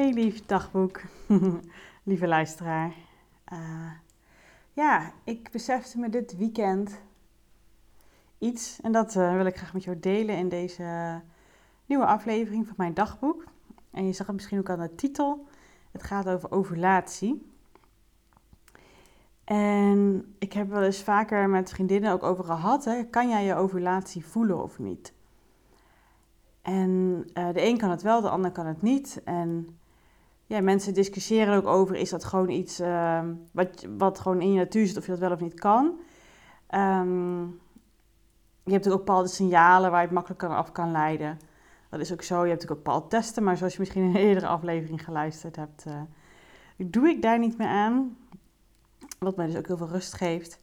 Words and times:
Hey 0.00 0.12
lief 0.12 0.46
dagboek, 0.46 1.00
lieve 2.02 2.26
luisteraar. 2.26 2.94
Uh, 3.52 3.92
ja, 4.72 5.12
ik 5.24 5.50
besefte 5.50 5.98
me 5.98 6.08
dit 6.08 6.36
weekend 6.36 7.00
iets 8.38 8.80
en 8.82 8.92
dat 8.92 9.14
uh, 9.14 9.36
wil 9.36 9.46
ik 9.46 9.56
graag 9.56 9.72
met 9.72 9.84
jou 9.84 10.00
delen 10.00 10.36
in 10.36 10.48
deze 10.48 11.20
nieuwe 11.86 12.06
aflevering 12.06 12.66
van 12.66 12.74
mijn 12.76 12.94
dagboek. 12.94 13.44
En 13.90 14.06
je 14.06 14.12
zag 14.12 14.26
het 14.26 14.36
misschien 14.36 14.58
ook 14.58 14.70
aan 14.70 14.80
de 14.80 14.94
titel. 14.94 15.46
Het 15.90 16.02
gaat 16.02 16.28
over 16.28 16.50
ovulatie. 16.50 17.52
En 19.44 20.34
ik 20.38 20.52
heb 20.52 20.68
wel 20.68 20.82
eens 20.82 21.02
vaker 21.02 21.48
met 21.48 21.70
vriendinnen 21.70 22.12
ook 22.12 22.22
over 22.22 22.44
gehad. 22.44 22.84
Hè, 22.84 23.04
kan 23.04 23.28
jij 23.28 23.44
je 23.44 23.54
ovulatie 23.54 24.26
voelen 24.26 24.62
of 24.62 24.78
niet? 24.78 25.12
En 26.62 27.24
uh, 27.34 27.52
de 27.52 27.66
een 27.66 27.78
kan 27.78 27.90
het 27.90 28.02
wel, 28.02 28.20
de 28.20 28.30
ander 28.30 28.50
kan 28.50 28.66
het 28.66 28.82
niet. 28.82 29.20
En 29.24 29.78
ja, 30.50 30.60
mensen 30.60 30.94
discussiëren 30.94 31.56
ook 31.56 31.66
over, 31.66 31.96
is 31.96 32.10
dat 32.10 32.24
gewoon 32.24 32.48
iets 32.48 32.80
uh, 32.80 33.20
wat, 33.52 33.86
wat 33.98 34.20
gewoon 34.20 34.40
in 34.40 34.52
je 34.52 34.58
natuur 34.58 34.86
zit, 34.86 34.96
of 34.96 35.04
je 35.04 35.10
dat 35.10 35.20
wel 35.20 35.32
of 35.32 35.40
niet 35.40 35.60
kan. 35.60 35.98
Um, 36.74 37.60
je 38.64 38.72
hebt 38.72 38.90
ook 38.90 38.96
bepaalde 38.96 39.28
signalen 39.28 39.90
waar 39.90 40.00
je 40.00 40.06
het 40.06 40.14
makkelijk 40.14 40.42
af 40.42 40.72
kan 40.72 40.90
leiden. 40.90 41.38
Dat 41.90 42.00
is 42.00 42.12
ook 42.12 42.22
zo. 42.22 42.44
Je 42.44 42.50
hebt 42.50 42.62
ook 42.62 42.68
bepaalde 42.68 43.06
testen, 43.08 43.44
maar 43.44 43.56
zoals 43.56 43.72
je 43.72 43.78
misschien 43.78 44.02
in 44.02 44.08
een 44.08 44.16
eerdere 44.16 44.46
aflevering 44.46 45.04
geluisterd 45.04 45.56
hebt, 45.56 45.84
uh, 45.88 45.94
doe 46.76 47.08
ik 47.08 47.22
daar 47.22 47.38
niet 47.38 47.58
meer 47.58 47.68
aan. 47.68 48.16
Wat 49.18 49.36
mij 49.36 49.46
dus 49.46 49.56
ook 49.56 49.66
heel 49.66 49.76
veel 49.76 49.88
rust 49.88 50.14
geeft. 50.14 50.60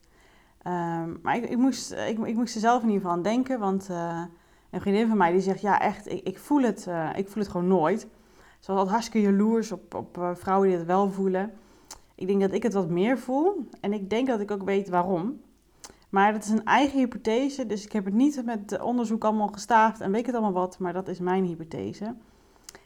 Um, 0.66 1.18
maar 1.22 1.36
ik, 1.36 1.48
ik, 1.48 1.56
moest, 1.56 1.92
ik, 1.92 2.18
ik 2.18 2.34
moest 2.34 2.54
er 2.54 2.60
zelf 2.60 2.82
in 2.82 2.88
ieder 2.88 3.00
geval 3.00 3.16
aan 3.16 3.22
denken, 3.22 3.58
want 3.58 3.88
uh, 3.90 4.22
een 4.70 4.80
vriendin 4.80 5.08
van 5.08 5.16
mij 5.16 5.32
die 5.32 5.40
zegt, 5.40 5.60
ja 5.60 5.80
echt, 5.80 6.08
ik, 6.08 6.26
ik, 6.26 6.38
voel, 6.38 6.62
het, 6.62 6.86
uh, 6.88 7.10
ik 7.16 7.28
voel 7.28 7.42
het 7.42 7.52
gewoon 7.52 7.68
nooit. 7.68 8.06
Ze 8.58 8.72
was 8.72 8.88
hartstikke 8.88 9.30
jaloers 9.30 9.72
op, 9.72 9.94
op 9.94 10.18
uh, 10.18 10.30
vrouwen 10.34 10.68
die 10.68 10.76
het 10.76 10.86
wel 10.86 11.10
voelen. 11.10 11.52
Ik 12.14 12.26
denk 12.26 12.40
dat 12.40 12.52
ik 12.52 12.62
het 12.62 12.72
wat 12.72 12.88
meer 12.88 13.18
voel 13.18 13.68
en 13.80 13.92
ik 13.92 14.10
denk 14.10 14.26
dat 14.26 14.40
ik 14.40 14.50
ook 14.50 14.62
weet 14.62 14.88
waarom. 14.88 15.40
Maar 16.08 16.32
dat 16.32 16.44
is 16.44 16.50
een 16.50 16.64
eigen 16.64 16.98
hypothese, 16.98 17.66
dus 17.66 17.84
ik 17.84 17.92
heb 17.92 18.04
het 18.04 18.14
niet 18.14 18.44
met 18.44 18.80
onderzoek 18.80 19.24
allemaal 19.24 19.48
gestaafd 19.48 20.00
en 20.00 20.12
weet 20.12 20.26
het 20.26 20.34
allemaal 20.34 20.52
wat, 20.52 20.78
maar 20.78 20.92
dat 20.92 21.08
is 21.08 21.18
mijn 21.18 21.44
hypothese. 21.44 22.14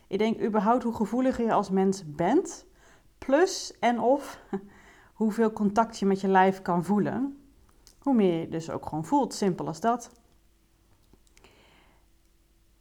Ik 0.07 0.19
denk 0.19 0.43
überhaupt 0.43 0.83
hoe 0.83 0.95
gevoeliger 0.95 1.45
je 1.45 1.53
als 1.53 1.71
mens 1.71 2.03
bent, 2.07 2.67
plus 3.19 3.77
en 3.81 4.01
of 4.01 4.41
hoeveel 5.21 5.53
contact 5.53 5.99
je 5.99 6.07
met 6.07 6.21
je 6.21 6.29
lijf 6.29 6.63
kan 6.63 6.85
voelen, 6.85 7.39
hoe 7.99 8.15
meer 8.15 8.41
je 8.41 8.49
dus 8.49 8.71
ook 8.71 8.87
gewoon 8.87 9.05
voelt. 9.05 9.35
Simpel 9.35 9.67
als 9.67 9.81
dat. 9.81 10.22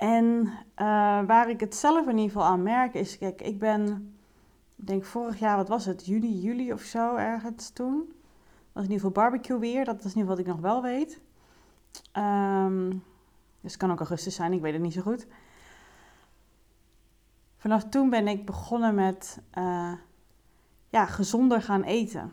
En 0.01 0.45
uh, 0.45 1.25
waar 1.25 1.49
ik 1.49 1.59
het 1.59 1.75
zelf 1.75 2.07
in 2.07 2.17
ieder 2.17 2.31
geval 2.31 2.47
aan 2.47 2.63
merk 2.63 2.93
is, 2.93 3.17
kijk, 3.17 3.41
ik 3.41 3.59
ben, 3.59 4.13
ik 4.75 4.87
denk 4.87 5.05
vorig 5.05 5.39
jaar, 5.39 5.57
wat 5.57 5.67
was 5.67 5.85
het, 5.85 6.05
juni, 6.05 6.39
juli 6.39 6.73
of 6.73 6.81
zo 6.81 7.15
ergens 7.15 7.69
toen. 7.69 8.13
Was 8.71 8.83
in 8.83 8.91
ieder 8.91 9.05
geval 9.05 9.23
barbecue 9.23 9.59
weer, 9.59 9.85
dat 9.85 10.03
is 10.03 10.13
in 10.13 10.19
ieder 10.19 10.21
geval 10.21 10.35
wat 10.35 10.39
ik 10.39 10.45
nog 10.45 10.59
wel 10.59 10.81
weet. 10.81 11.21
Um, 12.17 12.89
dus 13.61 13.71
het 13.71 13.77
kan 13.77 13.91
ook 13.91 13.99
augustus 13.99 14.35
zijn, 14.35 14.53
ik 14.53 14.61
weet 14.61 14.73
het 14.73 14.81
niet 14.81 14.93
zo 14.93 15.01
goed. 15.01 15.27
Vanaf 17.57 17.83
toen 17.83 18.09
ben 18.09 18.27
ik 18.27 18.45
begonnen 18.45 18.95
met 18.95 19.41
uh, 19.57 19.93
ja, 20.89 21.05
gezonder 21.05 21.61
gaan 21.61 21.83
eten. 21.83 22.31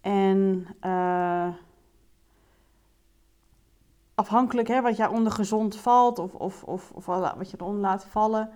En 0.00 0.66
uh, 0.82 1.54
afhankelijk 4.14 4.68
hè, 4.68 4.82
wat 4.82 4.96
jij 4.96 5.06
onder 5.06 5.32
gezond 5.32 5.76
valt 5.76 6.18
of, 6.18 6.34
of, 6.34 6.62
of, 6.62 6.90
of 6.94 7.06
wat 7.06 7.50
je 7.50 7.56
eronder 7.60 7.80
laat 7.80 8.04
vallen. 8.04 8.50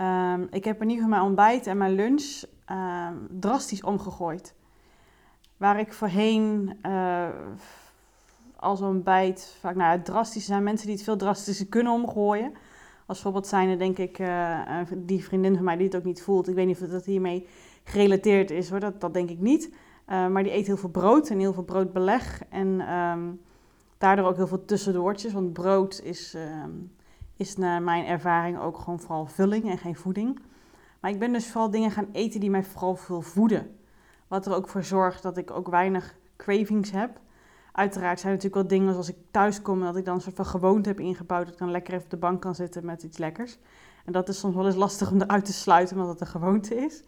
Um, 0.00 0.46
ik 0.50 0.64
heb 0.64 0.82
in 0.82 0.88
ieder 0.88 1.04
geval 1.04 1.08
mijn 1.08 1.22
ontbijt 1.22 1.66
en 1.66 1.76
mijn 1.76 1.94
lunch 1.94 2.42
um, 2.70 3.26
drastisch 3.40 3.82
omgegooid. 3.82 4.54
Waar 5.56 5.78
ik 5.78 5.92
voorheen 5.92 6.78
uh, 6.82 7.28
als 8.56 8.80
ontbijt 8.80 9.56
vaak 9.60 9.74
nou, 9.74 10.02
drastisch 10.02 10.46
zijn 10.46 10.62
mensen 10.62 10.86
die 10.86 10.96
het 10.96 11.04
veel 11.04 11.16
drastischer 11.16 11.66
kunnen 11.66 11.92
omgooien. 11.92 12.52
Als 13.06 13.20
voorbeeld 13.20 13.46
zijn 13.46 13.68
er 13.68 13.78
denk 13.78 13.98
ik 13.98 14.18
uh, 14.18 14.60
die 14.96 15.24
vriendin 15.24 15.54
van 15.54 15.64
mij 15.64 15.76
die 15.76 15.86
het 15.86 15.96
ook 15.96 16.04
niet 16.04 16.22
voelt. 16.22 16.48
Ik 16.48 16.54
weet 16.54 16.66
niet 16.66 16.82
of 16.82 16.88
dat 16.88 17.04
hiermee 17.04 17.48
gerelateerd 17.84 18.50
is 18.50 18.70
hoor, 18.70 18.80
dat, 18.80 19.00
dat 19.00 19.14
denk 19.14 19.30
ik 19.30 19.40
niet. 19.40 19.74
Uh, 20.08 20.26
maar 20.26 20.42
die 20.42 20.52
eet 20.52 20.66
heel 20.66 20.76
veel 20.76 20.88
brood 20.88 21.28
en 21.28 21.38
heel 21.38 21.52
veel 21.52 21.62
broodbeleg. 21.62 22.42
En 22.48 22.94
um, 22.94 23.40
daardoor 23.98 24.26
ook 24.26 24.36
heel 24.36 24.46
veel 24.46 24.64
tussendoortjes. 24.64 25.32
Want 25.32 25.52
brood 25.52 26.00
is, 26.02 26.34
uh, 26.34 26.64
is 27.36 27.56
naar 27.56 27.82
mijn 27.82 28.06
ervaring 28.06 28.60
ook 28.60 28.78
gewoon 28.78 29.00
vooral 29.00 29.26
vulling 29.26 29.70
en 29.70 29.78
geen 29.78 29.96
voeding. 29.96 30.40
Maar 31.00 31.10
ik 31.10 31.18
ben 31.18 31.32
dus 31.32 31.50
vooral 31.50 31.70
dingen 31.70 31.90
gaan 31.90 32.08
eten 32.12 32.40
die 32.40 32.50
mij 32.50 32.64
vooral 32.64 32.96
veel 32.96 33.22
voeden. 33.22 33.76
Wat 34.28 34.46
er 34.46 34.54
ook 34.54 34.68
voor 34.68 34.84
zorgt 34.84 35.22
dat 35.22 35.36
ik 35.36 35.50
ook 35.50 35.68
weinig 35.68 36.16
cravings 36.36 36.90
heb. 36.90 37.20
Uiteraard 37.72 38.20
zijn 38.20 38.32
er 38.32 38.38
natuurlijk 38.38 38.68
wel 38.68 38.78
dingen 38.78 38.96
als 38.96 39.08
ik 39.08 39.16
thuis 39.30 39.62
kom 39.62 39.80
dat 39.80 39.96
ik 39.96 40.04
dan 40.04 40.14
een 40.14 40.20
soort 40.20 40.36
van 40.36 40.46
gewoonte 40.46 40.88
heb 40.88 41.00
ingebouwd. 41.00 41.44
Dat 41.44 41.52
ik 41.52 41.60
dan 41.60 41.70
lekker 41.70 41.92
even 41.92 42.04
op 42.04 42.10
de 42.10 42.16
bank 42.16 42.40
kan 42.40 42.54
zitten 42.54 42.84
met 42.84 43.02
iets 43.02 43.18
lekkers. 43.18 43.58
En 44.04 44.12
dat 44.12 44.28
is 44.28 44.38
soms 44.38 44.54
wel 44.54 44.66
eens 44.66 44.74
lastig 44.74 45.10
om 45.10 45.20
eruit 45.20 45.44
te 45.44 45.52
sluiten, 45.52 45.96
omdat 45.96 46.12
het 46.12 46.20
een 46.20 46.26
gewoonte 46.26 46.74
is. 46.74 47.02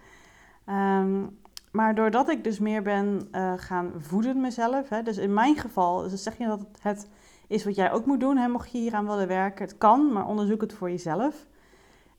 Um, 0.68 1.38
maar 1.76 1.94
doordat 1.94 2.28
ik 2.28 2.44
dus 2.44 2.59
meer 2.59 2.82
ben 2.82 3.28
uh, 3.32 3.53
gaan 3.56 3.92
voeden 3.97 4.41
mezelf, 4.41 4.88
hè, 4.88 5.03
dus 5.03 5.16
in 5.16 5.34
mijn 5.34 5.56
geval, 5.56 6.03
dus 6.09 6.22
zeg 6.22 6.38
je 6.38 6.47
dat 6.47 6.66
het, 6.81 7.09
is 7.47 7.64
wat 7.64 7.75
jij 7.75 7.92
ook 7.92 8.06
moet 8.06 8.20
doen, 8.20 8.37
hè, 8.37 8.48
mocht 8.48 8.72
je 8.72 8.78
hieraan 8.78 9.06
willen 9.06 9.28
werken. 9.28 9.64
Het 9.64 9.78
kan, 9.78 10.12
maar 10.12 10.26
onderzoek 10.26 10.60
het 10.60 10.72
voor 10.72 10.91
jezelf. 10.91 11.47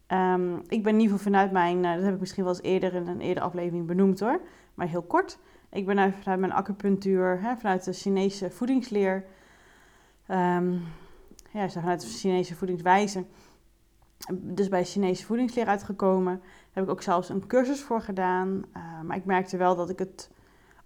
Um, 0.07 0.61
ik 0.67 0.83
ben 0.83 0.93
in 0.93 0.99
ieder 0.99 1.17
geval 1.17 1.31
vanuit 1.31 1.51
mijn, 1.51 1.83
uh, 1.83 1.93
dat 1.93 2.03
heb 2.03 2.13
ik 2.13 2.19
misschien 2.19 2.43
wel 2.43 2.53
eens 2.53 2.63
eerder 2.63 2.93
in 2.93 3.07
een 3.07 3.21
eerdere 3.21 3.45
aflevering 3.45 3.87
benoemd 3.87 4.19
hoor, 4.19 4.41
maar 4.73 4.87
heel 4.87 5.01
kort. 5.01 5.39
Ik 5.69 5.85
ben 5.85 6.13
vanuit 6.13 6.39
mijn 6.39 6.51
acupunctuur, 6.51 7.41
hè, 7.41 7.55
vanuit 7.55 7.83
de 7.83 7.93
Chinese 7.93 8.49
voedingsleer, 8.49 9.25
um, 10.27 10.83
ja, 11.51 11.69
vanuit 11.69 12.01
de 12.01 12.07
Chinese 12.07 12.55
voedingswijze, 12.55 13.25
dus 14.33 14.69
bij 14.69 14.85
Chinese 14.85 15.25
voedingsleer 15.25 15.65
uitgekomen 15.65 16.41
heb 16.77 16.85
ik 16.85 16.91
ook 16.91 17.01
zelfs 17.01 17.29
een 17.29 17.47
cursus 17.47 17.81
voor 17.81 18.01
gedaan. 18.01 18.47
Uh, 18.47 18.83
maar 19.03 19.17
ik 19.17 19.25
merkte 19.25 19.57
wel 19.57 19.75
dat 19.75 19.89
ik 19.89 19.99
het, 19.99 20.29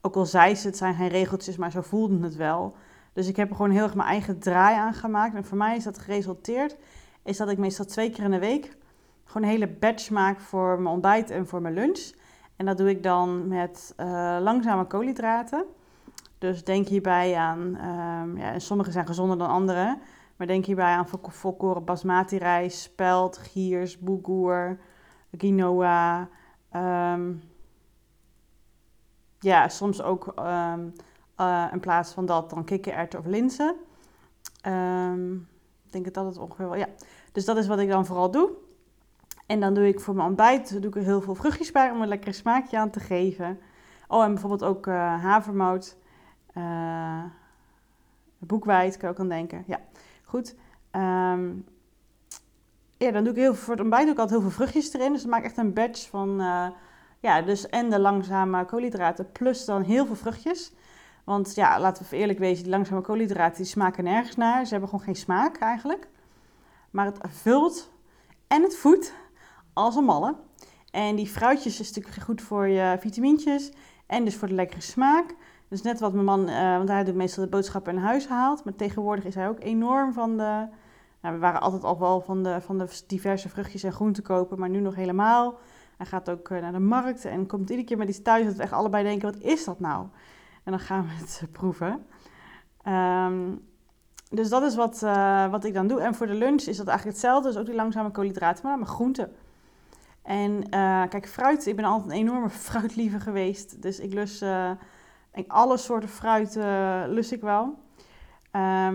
ook 0.02 0.16
al 0.16 0.25
zei 0.25 0.56
ze, 0.56 0.68
het 0.68 0.78
zijn 0.78 0.96
geen 0.96 1.07
regeltjes, 1.07 1.57
maar 1.57 1.72
zo 1.72 1.81
voelde 1.81 2.24
het 2.24 2.35
wel. 2.35 2.75
Dus 3.13 3.28
ik 3.28 3.35
heb 3.35 3.50
er 3.50 3.56
gewoon 3.56 3.72
heel 3.72 3.84
erg 3.84 3.96
mijn 3.96 4.07
eigen 4.07 4.40
draai 4.40 4.75
aan 4.75 4.94
gemaakt. 4.94 5.35
En 5.35 5.46
voor 5.46 5.57
mij 5.57 5.75
is 5.75 5.84
dat 5.84 5.97
geresulteerd, 5.97 6.78
is 7.24 7.38
dat 7.38 7.50
ik 7.50 7.57
meestal 7.57 7.85
twee 7.85 8.09
keer 8.09 8.24
in 8.24 8.31
de 8.31 8.40
week 8.40 8.78
gewoon 9.25 9.47
een 9.47 9.53
hele 9.53 9.68
batch 9.68 10.09
maak 10.09 10.40
voor 10.40 10.75
mijn 10.81 10.94
ontbijt 10.94 11.29
en 11.29 11.47
voor 11.47 11.62
mijn 11.62 11.74
lunch. 11.74 12.12
En 12.56 12.66
dat 12.66 12.78
doe 12.78 12.90
ik 12.90 13.03
dan 13.03 13.47
met 13.47 13.94
uh, 13.97 14.38
langzame 14.41 14.85
koolhydraten. 14.85 15.66
Dus 16.38 16.63
denk 16.63 16.88
hierbij 16.88 17.35
aan, 17.35 17.59
um, 17.59 18.38
ja, 18.38 18.59
sommige 18.59 18.91
zijn 18.91 19.08
gezonder 19.08 19.38
dan 19.38 19.50
andere. 19.50 19.97
Maar 20.35 20.47
denk 20.47 20.66
hierbij 20.66 20.94
aan 20.94 21.08
volkoren 21.22 21.84
basmati 21.84 22.38
rijst, 22.38 22.79
spelt, 22.79 23.38
giers, 23.38 24.00
boegoer, 24.00 24.78
quinoa. 25.37 26.29
Um, 26.75 27.41
ja, 29.39 29.67
soms 29.67 30.01
ook 30.01 30.33
um, 30.39 30.93
uh, 31.37 31.67
in 31.71 31.79
plaats 31.79 32.11
van 32.13 32.25
dat 32.25 32.49
dan 32.49 32.63
kikkererwten 32.63 33.19
of 33.19 33.25
linzen. 33.25 33.75
Um, 34.67 35.47
ik 35.85 35.91
denk 35.91 36.13
dat 36.13 36.25
het 36.25 36.37
ongeveer 36.37 36.69
wel, 36.69 36.77
ja. 36.77 36.87
Dus 37.31 37.45
dat 37.45 37.57
is 37.57 37.67
wat 37.67 37.79
ik 37.79 37.89
dan 37.89 38.05
vooral 38.05 38.31
doe. 38.31 38.51
En 39.45 39.59
dan 39.59 39.73
doe 39.73 39.87
ik 39.87 39.99
voor 39.99 40.15
mijn 40.15 40.27
ontbijt 40.27 40.81
doe 40.81 40.95
ik 40.95 41.03
heel 41.03 41.21
veel 41.21 41.35
vruchtjes 41.35 41.71
bij 41.71 41.91
om 41.91 42.01
een 42.01 42.07
lekker 42.07 42.33
smaakje 42.33 42.77
aan 42.77 42.89
te 42.89 42.99
geven. 42.99 43.59
Oh, 44.07 44.23
en 44.23 44.31
bijvoorbeeld 44.31 44.63
ook 44.63 44.87
uh, 44.87 45.23
havermout. 45.23 45.97
Uh, 46.57 47.23
kan 48.47 48.89
je 48.99 49.07
ook 49.07 49.19
aan 49.19 49.29
denken. 49.29 49.63
Ja, 49.67 49.79
goed. 50.23 50.55
Ja, 53.01 53.11
dan 53.11 53.23
doe 53.23 53.33
ik 53.33 53.39
heel 53.39 53.53
veel, 53.53 53.63
voor 53.63 53.73
het 53.73 53.81
ontbijt 53.81 54.07
ik 54.07 54.17
altijd 54.17 54.29
heel 54.29 54.41
veel 54.41 54.57
vruchtjes 54.57 54.93
erin. 54.93 55.11
Dus 55.11 55.21
dan 55.21 55.29
maak 55.29 55.39
ik 55.39 55.45
echt 55.45 55.57
een 55.57 55.73
batch 55.73 56.09
van, 56.09 56.41
uh, 56.41 56.67
ja, 57.19 57.41
dus 57.41 57.69
en 57.69 57.89
de 57.89 57.99
langzame 57.99 58.65
koolhydraten 58.65 59.31
plus 59.31 59.65
dan 59.65 59.81
heel 59.81 60.05
veel 60.05 60.15
vruchtjes. 60.15 60.73
Want 61.23 61.55
ja, 61.55 61.79
laten 61.79 62.05
we 62.09 62.15
eerlijk 62.15 62.39
wezen, 62.39 62.63
die 62.63 62.71
langzame 62.71 63.01
koolhydraten 63.01 63.57
die 63.57 63.65
smaken 63.65 64.03
nergens 64.03 64.35
naar. 64.35 64.65
Ze 64.65 64.71
hebben 64.71 64.89
gewoon 64.89 65.05
geen 65.05 65.15
smaak 65.15 65.57
eigenlijk. 65.57 66.07
Maar 66.91 67.05
het 67.05 67.19
vult 67.27 67.91
en 68.47 68.63
het 68.63 68.75
voedt 68.75 69.13
als 69.73 69.95
een 69.95 70.03
malle. 70.03 70.35
En 70.91 71.15
die 71.15 71.27
fruitjes 71.27 71.79
is 71.79 71.91
natuurlijk 71.93 72.23
goed 72.23 72.41
voor 72.41 72.67
je 72.67 72.97
vitamintjes 72.99 73.71
en 74.07 74.25
dus 74.25 74.35
voor 74.35 74.47
de 74.47 74.53
lekkere 74.53 74.81
smaak. 74.81 75.35
Dus 75.67 75.81
net 75.81 75.99
wat 75.99 76.13
mijn 76.13 76.25
man, 76.25 76.49
uh, 76.49 76.77
want 76.77 76.89
hij 76.89 77.03
doet 77.03 77.15
meestal 77.15 77.43
de 77.43 77.49
boodschappen 77.49 77.93
in 77.93 78.01
huis 78.01 78.27
haalt. 78.27 78.63
Maar 78.63 78.75
tegenwoordig 78.75 79.25
is 79.25 79.35
hij 79.35 79.47
ook 79.47 79.59
enorm 79.59 80.13
van 80.13 80.37
de 80.37 80.67
nou, 81.22 81.34
we 81.35 81.41
waren 81.41 81.62
altijd 81.62 81.84
al 81.84 82.00
wel 82.00 82.22
van 82.22 82.44
de, 82.44 82.62
van 82.62 82.78
de 82.78 83.02
diverse 83.08 83.50
vruchtjes 83.50 83.84
en 83.84 83.91
groenten 83.91 84.23
kopen, 84.23 84.59
maar 84.59 84.70
nu 84.70 84.79
nog 84.79 84.96
helemaal. 84.96 85.59
Hij 85.97 86.06
gaat 86.06 86.29
ook 86.29 86.50
eh, 86.50 86.62
naar 86.62 86.72
de 86.72 86.79
markt 86.79 87.26
en 87.26 87.47
komt 87.47 87.70
iedere 87.70 87.88
keer 87.88 87.97
met 87.97 88.09
iets 88.09 88.22
thuis 88.22 88.46
dat 88.46 88.56
we 88.56 88.64
echt 88.64 88.72
allebei 88.72 89.03
denken, 89.03 89.32
wat 89.32 89.41
is 89.41 89.64
dat 89.64 89.79
nou? 89.79 90.08
En 90.64 90.72
dan 90.72 90.79
gaan 90.79 91.03
we 91.03 91.14
het 91.14 91.44
proeven. 91.52 92.06
Um, 92.88 93.70
dus 94.29 94.50
dat 94.50 94.64
is 94.64 94.76
wat, 94.76 95.02
uh, 95.03 95.50
wat 95.52 95.64
ik 95.64 95.73
dan 95.73 95.88
doe. 95.88 96.02
En 96.02 96.16
voor 96.16 96.28
de 96.28 96.34
lunch 96.34 96.62
is 96.62 96.78
dat 96.78 96.88
eigenlijk 96.88 97.18
hetzelfde. 97.18 97.47
Dus 97.47 97.58
ook 97.58 97.66
die 97.66 97.76
langzame 97.76 98.12
koolhydraten, 98.12 98.66
maar 98.66 98.79
met 98.79 98.88
groenten. 98.88 99.32
En 100.22 100.70
kijk, 101.09 101.28
fruit, 101.28 101.66
ik 101.66 101.76
ben 101.76 101.85
altijd 101.85 102.12
een 102.12 102.18
enorme 102.18 102.50
fruitliever 102.70 103.22
geweest. 103.22 103.82
Dus 103.82 104.00
ik 104.00 104.14
lus 104.14 104.41
uh, 104.41 104.72
alle 105.47 105.78
soorten 105.78 106.09
fruit 106.09 106.56
lus 107.08 107.32
ik 107.32 107.41
wel. 107.41 107.78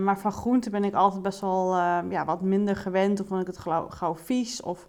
Maar 0.03 0.19
van 0.19 0.31
groenten 0.31 0.71
ben 0.71 0.83
ik 0.83 0.93
altijd 0.93 1.21
best 1.21 1.39
wel 1.39 1.75
ja, 2.09 2.25
wat 2.25 2.41
minder 2.41 2.75
gewend. 2.75 3.21
Of 3.21 3.27
vond 3.27 3.41
ik 3.41 3.47
het 3.47 3.59
gauw, 3.89 4.15
vies. 4.15 4.61
Of, 4.61 4.87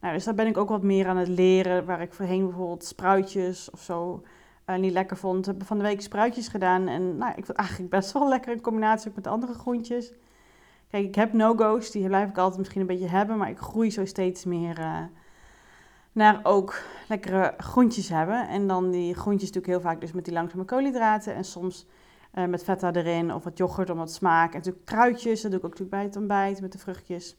nou, 0.00 0.14
dus 0.14 0.24
daar 0.24 0.34
ben 0.34 0.46
ik 0.46 0.56
ook 0.56 0.68
wat 0.68 0.82
meer 0.82 1.08
aan 1.08 1.16
het 1.16 1.28
leren. 1.28 1.84
Waar 1.84 2.00
ik 2.00 2.12
voorheen 2.12 2.46
bijvoorbeeld 2.46 2.84
spruitjes 2.84 3.70
of 3.70 3.80
zo 3.80 4.22
niet 4.76 4.92
lekker 4.92 5.16
vond. 5.16 5.46
Heb 5.46 5.64
van 5.64 5.76
de 5.76 5.84
week 5.84 6.00
spruitjes 6.00 6.48
gedaan. 6.48 6.88
En 6.88 7.16
nou, 7.16 7.30
ik 7.30 7.34
vond 7.34 7.46
het 7.46 7.56
eigenlijk 7.56 7.90
best 7.90 8.12
wel 8.12 8.28
lekker 8.28 8.52
in 8.52 8.60
combinatie 8.60 9.12
met 9.14 9.26
andere 9.26 9.54
groentjes. 9.54 10.12
Kijk, 10.90 11.04
ik 11.04 11.14
heb 11.14 11.32
no-go's. 11.32 11.90
Die 11.90 12.06
blijf 12.06 12.28
ik 12.28 12.38
altijd 12.38 12.58
misschien 12.58 12.80
een 12.80 12.86
beetje 12.86 13.08
hebben. 13.08 13.36
Maar 13.36 13.50
ik 13.50 13.58
groei 13.58 13.90
zo 13.90 14.04
steeds 14.04 14.44
meer 14.44 15.08
naar 16.12 16.40
ook 16.42 16.82
lekkere 17.08 17.54
groentjes 17.56 18.08
hebben. 18.08 18.48
En 18.48 18.66
dan 18.66 18.90
die 18.90 19.14
groentjes 19.14 19.50
natuurlijk 19.52 19.72
heel 19.82 19.90
vaak 19.90 20.00
dus 20.00 20.12
met 20.12 20.24
die 20.24 20.34
langzame 20.34 20.64
koolhydraten 20.64 21.34
en 21.34 21.44
soms 21.44 21.86
uh, 22.34 22.44
met 22.44 22.64
feta 22.64 22.92
erin 22.92 23.34
of 23.34 23.44
wat 23.44 23.58
yoghurt 23.58 23.90
om 23.90 23.98
wat 23.98 24.12
smaak. 24.12 24.50
En 24.50 24.56
natuurlijk 24.56 24.84
kruidjes, 24.84 25.40
dat 25.40 25.50
doe 25.50 25.60
ik 25.60 25.66
ook 25.66 25.72
natuurlijk 25.72 25.96
bij 25.98 26.06
het 26.06 26.16
ontbijt 26.16 26.60
met 26.60 26.72
de 26.72 26.78
vruchtjes. 26.78 27.36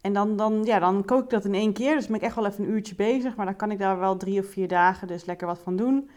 En 0.00 0.12
dan, 0.12 0.36
dan, 0.36 0.64
ja, 0.64 0.78
dan 0.78 1.04
kook 1.04 1.22
ik 1.22 1.30
dat 1.30 1.44
in 1.44 1.54
één 1.54 1.72
keer, 1.72 1.94
dus 1.94 2.06
ben 2.06 2.16
ik 2.16 2.22
echt 2.22 2.34
wel 2.34 2.46
even 2.46 2.64
een 2.64 2.70
uurtje 2.70 2.94
bezig. 2.94 3.36
Maar 3.36 3.46
dan 3.46 3.56
kan 3.56 3.70
ik 3.70 3.78
daar 3.78 3.98
wel 3.98 4.16
drie 4.16 4.40
of 4.40 4.46
vier 4.46 4.68
dagen 4.68 5.06
dus 5.08 5.24
lekker 5.24 5.46
wat 5.46 5.58
van 5.58 5.76
doen. 5.76 6.10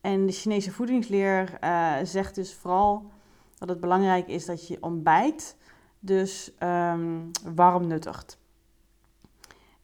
En 0.00 0.26
de 0.26 0.32
Chinese 0.32 0.72
voedingsleer 0.72 1.58
uh, 1.64 1.94
zegt 2.02 2.34
dus 2.34 2.54
vooral 2.54 3.10
dat 3.58 3.68
het 3.68 3.80
belangrijk 3.80 4.28
is 4.28 4.46
dat 4.46 4.68
je 4.68 4.76
ontbijt 4.80 5.56
dus 5.98 6.52
um, 6.62 7.30
warm 7.54 7.86
nuttigt. 7.86 8.38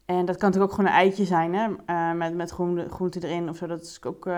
En 0.05 0.25
dat 0.25 0.37
kan 0.37 0.49
natuurlijk 0.49 0.73
ook 0.73 0.79
gewoon 0.79 0.91
een 0.91 0.99
eitje 0.99 1.25
zijn, 1.25 1.55
hè? 1.55 1.69
Uh, 1.87 2.12
met, 2.12 2.35
met 2.35 2.50
groente, 2.88 3.26
erin 3.29 3.49
of 3.49 3.56
zo. 3.56 3.67
Dat 3.67 3.82
is 3.82 4.03
ook 4.03 4.29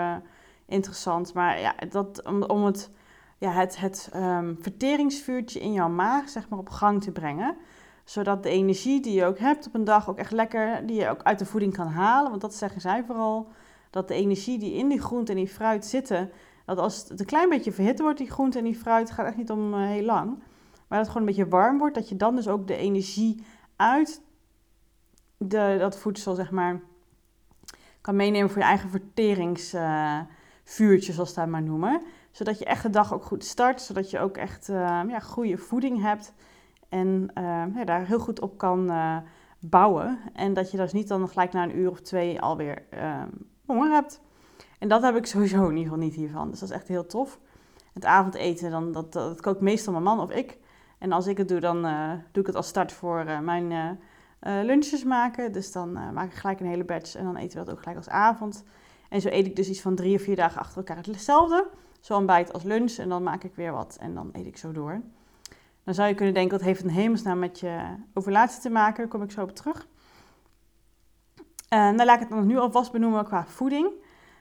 interessant. 0.66 1.34
Maar 1.34 1.60
ja, 1.60 1.74
dat, 1.90 2.22
om, 2.24 2.42
om 2.42 2.64
het, 2.64 2.90
ja, 3.38 3.50
het, 3.50 3.78
het 3.78 4.10
um, 4.16 4.56
verteringsvuurtje 4.60 5.60
in 5.60 5.72
jouw 5.72 5.88
maag 5.88 6.28
zeg 6.28 6.48
maar, 6.48 6.58
op 6.58 6.68
gang 6.68 7.02
te 7.02 7.12
brengen. 7.12 7.56
Zodat 8.04 8.42
de 8.42 8.48
energie 8.48 9.00
die 9.00 9.14
je 9.14 9.24
ook 9.24 9.38
hebt 9.38 9.66
op 9.66 9.74
een 9.74 9.84
dag 9.84 10.10
ook 10.10 10.18
echt 10.18 10.32
lekker, 10.32 10.86
die 10.86 10.96
je 10.96 11.08
ook 11.08 11.22
uit 11.22 11.38
de 11.38 11.46
voeding 11.46 11.74
kan 11.74 11.86
halen. 11.86 12.30
Want 12.30 12.42
dat 12.42 12.54
zeggen 12.54 12.80
zij 12.80 13.04
vooral, 13.04 13.48
dat 13.90 14.08
de 14.08 14.14
energie 14.14 14.58
die 14.58 14.74
in 14.74 14.88
die 14.88 15.00
groente 15.00 15.32
en 15.32 15.38
die 15.38 15.48
fruit 15.48 15.84
zitten, 15.84 16.30
dat 16.64 16.78
als 16.78 17.08
het 17.08 17.20
een 17.20 17.26
klein 17.26 17.48
beetje 17.48 17.72
verhit 17.72 18.00
wordt, 18.00 18.18
die 18.18 18.30
groente 18.30 18.58
en 18.58 18.64
die 18.64 18.76
fruit, 18.76 19.10
gaat 19.10 19.26
echt 19.26 19.36
niet 19.36 19.50
om 19.50 19.74
uh, 19.74 19.80
heel 19.80 20.04
lang. 20.04 20.38
Maar 20.88 20.98
dat 20.98 20.98
het 20.98 21.08
gewoon 21.08 21.22
een 21.22 21.34
beetje 21.34 21.48
warm 21.48 21.78
wordt, 21.78 21.94
dat 21.94 22.08
je 22.08 22.16
dan 22.16 22.34
dus 22.34 22.48
ook 22.48 22.66
de 22.66 22.76
energie 22.76 23.44
uit 23.76 24.22
de, 25.36 25.76
dat 25.78 25.98
voedsel, 25.98 26.34
zeg 26.34 26.50
maar, 26.50 26.80
kan 28.00 28.16
meenemen 28.16 28.50
voor 28.50 28.58
je 28.58 28.64
eigen 28.64 28.90
verteringsvuurtje, 28.90 31.12
zoals 31.12 31.34
dat 31.34 31.46
maar 31.46 31.62
noemen. 31.62 32.02
Zodat 32.30 32.58
je 32.58 32.64
echt 32.64 32.82
de 32.82 32.90
dag 32.90 33.14
ook 33.14 33.24
goed 33.24 33.44
start, 33.44 33.80
zodat 33.80 34.10
je 34.10 34.18
ook 34.18 34.36
echt 34.36 34.68
uh, 34.68 34.76
ja, 35.08 35.20
goede 35.20 35.56
voeding 35.56 36.02
hebt 36.02 36.32
en 36.88 37.30
ja, 37.74 37.84
daar 37.84 38.06
heel 38.06 38.18
goed 38.18 38.40
op 38.40 38.58
kan 38.58 38.90
uh, 38.90 39.16
bouwen. 39.58 40.18
En 40.32 40.54
dat 40.54 40.70
je 40.70 40.76
dus 40.76 40.92
niet 40.92 41.08
dan 41.08 41.28
gelijk 41.28 41.52
na 41.52 41.62
een 41.62 41.78
uur 41.78 41.90
of 41.90 42.00
twee 42.00 42.40
alweer 42.40 42.82
honger 43.66 43.90
hebt. 43.90 44.20
En 44.78 44.88
dat 44.88 45.02
heb 45.02 45.16
ik 45.16 45.26
sowieso 45.26 45.62
in 45.62 45.76
ieder 45.76 45.82
geval 45.82 45.98
niet 45.98 46.14
hiervan. 46.14 46.50
Dus 46.50 46.60
dat 46.60 46.68
is 46.68 46.74
echt 46.74 46.88
heel 46.88 47.06
tof. 47.06 47.38
Het 47.92 48.04
avondeten, 48.04 48.70
dan, 48.70 48.92
dat, 48.92 49.12
dat 49.12 49.40
kookt 49.40 49.60
meestal 49.60 49.92
mijn 49.92 50.04
man 50.04 50.20
of 50.20 50.30
ik. 50.30 50.58
En 50.98 51.12
als 51.12 51.26
ik 51.26 51.38
het 51.38 51.48
doe, 51.48 51.60
dan 51.60 51.82
doe 52.32 52.40
ik 52.40 52.46
het 52.46 52.56
als 52.56 52.68
start 52.68 52.92
voor 52.92 53.24
mijn 53.42 53.70
uh, 53.70 53.90
lunches 54.40 55.04
maken. 55.04 55.52
Dus 55.52 55.72
dan 55.72 55.92
maak 55.92 56.26
ik 56.32 56.38
gelijk 56.38 56.60
een 56.60 56.66
hele 56.66 56.84
batch 56.84 57.14
en 57.14 57.24
dan 57.24 57.36
eten 57.36 57.58
we 57.58 57.64
dat 57.64 57.74
ook 57.74 57.80
gelijk 57.80 57.96
als 57.96 58.08
avond. 58.08 58.64
En 59.08 59.20
zo 59.20 59.28
eet 59.28 59.46
ik 59.46 59.56
dus 59.56 59.68
iets 59.68 59.80
van 59.80 59.94
drie 59.94 60.16
of 60.16 60.22
vier 60.22 60.36
dagen 60.36 60.60
achter 60.60 60.76
elkaar 60.76 60.96
hetzelfde. 60.96 61.66
Zo 62.00 62.16
ontbijt 62.16 62.52
als 62.52 62.62
lunch 62.62 62.96
en 62.96 63.08
dan 63.08 63.22
maak 63.22 63.44
ik 63.44 63.54
weer 63.54 63.72
wat 63.72 63.96
en 64.00 64.14
dan 64.14 64.28
eet 64.32 64.46
ik 64.46 64.56
zo 64.56 64.72
door. 64.72 65.00
Dan 65.84 65.94
zou 65.94 66.08
je 66.08 66.14
kunnen 66.14 66.34
denken, 66.34 66.58
dat 66.58 66.66
heeft 66.66 66.82
een 66.82 66.90
hemelsnaam 66.90 67.38
met 67.38 67.60
je 67.60 67.80
ovulatie 68.14 68.60
te 68.60 68.70
maken. 68.70 68.96
Daar 68.96 69.08
kom 69.08 69.22
ik 69.22 69.30
zo 69.30 69.42
op 69.42 69.54
terug. 69.54 69.88
En 71.68 71.96
dan 71.96 72.06
laat 72.06 72.14
ik 72.14 72.28
het 72.28 72.38
dan 72.38 72.46
nu 72.46 72.58
alvast 72.58 72.92
benoemen 72.92 73.24
qua 73.24 73.46
voeding. 73.46 73.90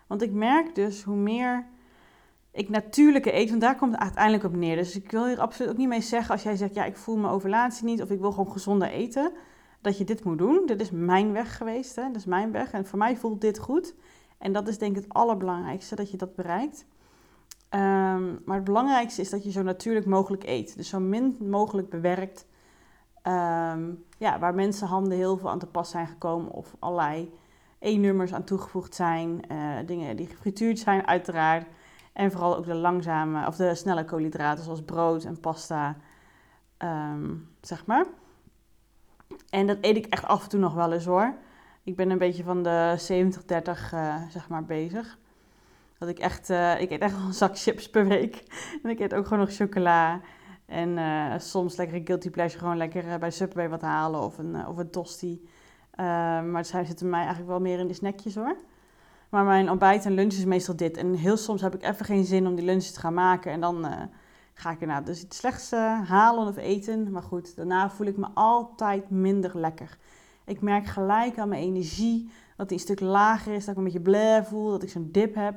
Want 0.08 0.22
ik 0.22 0.32
merk 0.32 0.76
dus 0.76 1.04
hoe 1.04 1.16
meer 1.16 1.66
ik 2.52 2.70
natuurlijke 2.70 3.36
eet, 3.36 3.50
want 3.50 3.62
daar 3.62 3.76
komt 3.76 3.92
het 3.92 4.02
uiteindelijk 4.02 4.44
op 4.44 4.56
neer. 4.56 4.76
Dus 4.76 4.96
ik 4.96 5.12
wil 5.12 5.28
hier 5.28 5.40
absoluut 5.40 5.72
ook 5.72 5.78
niet 5.78 5.88
mee 5.88 6.02
zeggen 6.02 6.32
als 6.32 6.44
jij 6.44 6.56
zegt, 6.56 6.76
ja, 6.76 6.86
ik 6.86 6.98
voel 6.98 7.18
mijn 7.18 7.34
ovulatie 7.34 7.86
niet 7.86 8.02
of 8.02 8.10
ik 8.10 8.20
wil 8.20 8.32
gewoon 8.32 8.52
gezonder 8.52 8.88
eten 8.90 9.32
dat 9.82 9.98
je 9.98 10.04
dit 10.04 10.24
moet 10.24 10.38
doen. 10.38 10.66
Dit 10.66 10.82
is 10.82 10.92
mijn 10.92 11.32
weg 11.32 11.58
geweest, 11.58 11.96
hè? 11.96 12.04
dat 12.04 12.16
is 12.16 12.26
mijn 12.26 12.52
weg. 12.52 12.72
En 12.72 12.86
voor 12.86 13.00
mij 13.00 13.18
voelt 13.18 13.42
dit 13.42 13.60
goed. 13.60 13.96
En 14.38 14.54
dat 14.54 14.68
is 14.68 14.78
denk 14.78 14.96
ik 14.96 15.04
het 15.04 15.14
allerbelangrijkste, 15.14 15.96
dat 15.96 16.12
je 16.12 16.18
dat 16.18 16.36
bereikt. 16.36 16.86
Ehm, 17.70 18.34
maar 18.46 18.56
het 18.56 18.64
belangrijkste 18.64 19.22
is 19.22 19.30
dat 19.30 19.44
je 19.44 19.52
zo 19.52 19.62
natuurlijk 19.62 20.06
mogelijk 20.06 20.44
eet. 20.44 20.76
Dus 20.78 20.90
zo 20.90 21.00
min 21.00 21.38
mogelijk 21.40 21.90
bewerkt. 21.90 22.46
Ehm, 23.22 23.92
ja, 24.18 24.40
waar 24.40 24.56
mensenhanden 24.56 25.18
heel 25.18 25.38
veel 25.38 25.50
aan 25.50 25.60
te 25.60 25.68
pas 25.68 25.90
zijn 25.90 26.08
gekomen 26.08 26.52
of 26.52 26.76
allerlei 26.80 27.32
E-nummers 27.80 28.34
aan 28.34 28.44
toegevoegd 28.44 28.96
zijn. 28.96 29.42
Uh, 29.52 29.78
dingen 29.86 30.16
die 30.16 30.28
gefrituurd 30.28 30.80
zijn, 30.80 31.08
uiteraard. 31.08 31.68
En 32.14 32.32
vooral 32.32 32.58
ook 32.58 32.66
de 32.66 32.76
langzame 32.76 33.48
of 33.48 33.56
de 33.56 33.76
snelle 33.76 34.06
koolhydraten 34.06 34.64
zoals 34.64 34.84
brood 34.84 35.24
en 35.24 35.40
pasta. 35.40 35.96
Ehm, 36.78 37.36
zeg 37.62 37.86
maar. 37.86 38.06
En 39.50 39.68
dat 39.68 39.78
eet 39.82 39.98
ik 39.98 40.06
echt 40.06 40.26
af 40.26 40.44
en 40.44 40.50
toe 40.50 40.60
nog 40.60 40.74
wel 40.74 40.92
eens 40.92 41.06
hoor. 41.06 41.36
Ik 41.84 41.96
ben 41.96 42.10
een 42.10 42.18
beetje 42.18 42.44
van 42.44 42.64
de 42.64 42.96
70-30 42.98 43.94
uh, 43.94 44.16
eh, 44.16 44.22
zeg 44.30 44.50
maar 44.50 44.66
bezig. 44.66 45.18
Dat 46.00 46.10
ik 46.10 46.20
echt, 46.20 46.50
uh, 46.50 46.82
ik 46.82 46.92
eet 46.92 47.02
echt 47.02 47.16
een 47.16 47.34
zak 47.34 47.58
chips 47.58 47.90
per 47.90 48.08
week. 48.08 48.44
en 48.84 48.90
ik 48.90 49.00
eet 49.00 49.14
ook 49.14 49.24
gewoon 49.24 49.40
nog 49.40 49.56
chocola. 49.56 50.22
En 50.66 50.90
uh, 50.90 51.34
soms 51.38 51.76
lekker 51.76 51.98
een 51.98 52.06
guilty 52.06 52.30
pleasure, 52.30 52.60
gewoon 52.60 52.78
lekker 52.78 53.20
bij 53.20 53.32
Subway 53.32 53.70
wat 53.70 53.82
halen 53.82 54.22
of 54.22 54.38
een, 54.38 54.68
of 54.68 54.78
een 54.78 54.90
tosti. 54.90 55.50
maar 56.52 56.66
zij 56.66 56.86
zitten 56.86 57.10
mij 57.10 57.20
eigenlijk 57.20 57.50
wel 57.50 57.60
meer 57.60 57.80
in 57.80 57.88
de 57.88 57.94
snackjes 57.94 58.36
hoor. 58.36 58.58
Maar 59.30 59.46
mijn 59.46 59.70
ontbijt 59.70 60.06
en 60.06 60.14
lunch 60.14 60.34
is 60.34 60.46
meestal 60.46 60.76
dit. 60.76 60.98
En 60.98 61.14
heel 61.14 61.38
soms 61.38 61.62
heb 61.62 61.76
ik 61.76 61.84
even 61.84 62.06
geen 62.06 62.26
zin 62.26 62.48
om 62.48 62.56
die 62.56 62.66
lunch 62.66 62.84
te 62.84 63.00
gaan 63.00 63.14
maken. 63.14 63.52
En 63.52 63.62
dan 63.62 63.88
ga 64.54 64.72
ik 64.72 64.82
erna 64.82 65.02
dus 65.02 65.24
iets 65.24 65.38
slechts 65.38 65.72
halen 66.06 66.48
of 66.48 66.58
eten. 66.58 67.12
Maar 67.12 67.24
goed, 67.24 67.56
daarna 67.56 67.90
voel 67.90 68.08
ik 68.08 68.18
me 68.18 68.28
altijd 68.34 69.10
minder 69.10 69.60
lekker. 69.60 69.98
Ik 70.46 70.62
merk 70.62 70.86
gelijk 70.86 71.38
aan 71.38 71.50
mijn 71.50 71.62
energie 71.62 72.32
dat 72.58 72.70
die 72.70 72.78
een 72.78 72.84
stuk 72.84 73.00
lager 73.00 73.54
is, 73.54 73.60
dat 73.66 73.72
ik 73.72 73.78
een 73.78 73.84
beetje 73.84 74.02
bleh 74.02 74.44
voel, 74.44 74.70
dat 74.70 74.84
ik 74.84 74.90
zo'n 74.90 75.10
dip 75.12 75.36
heb. 75.36 75.56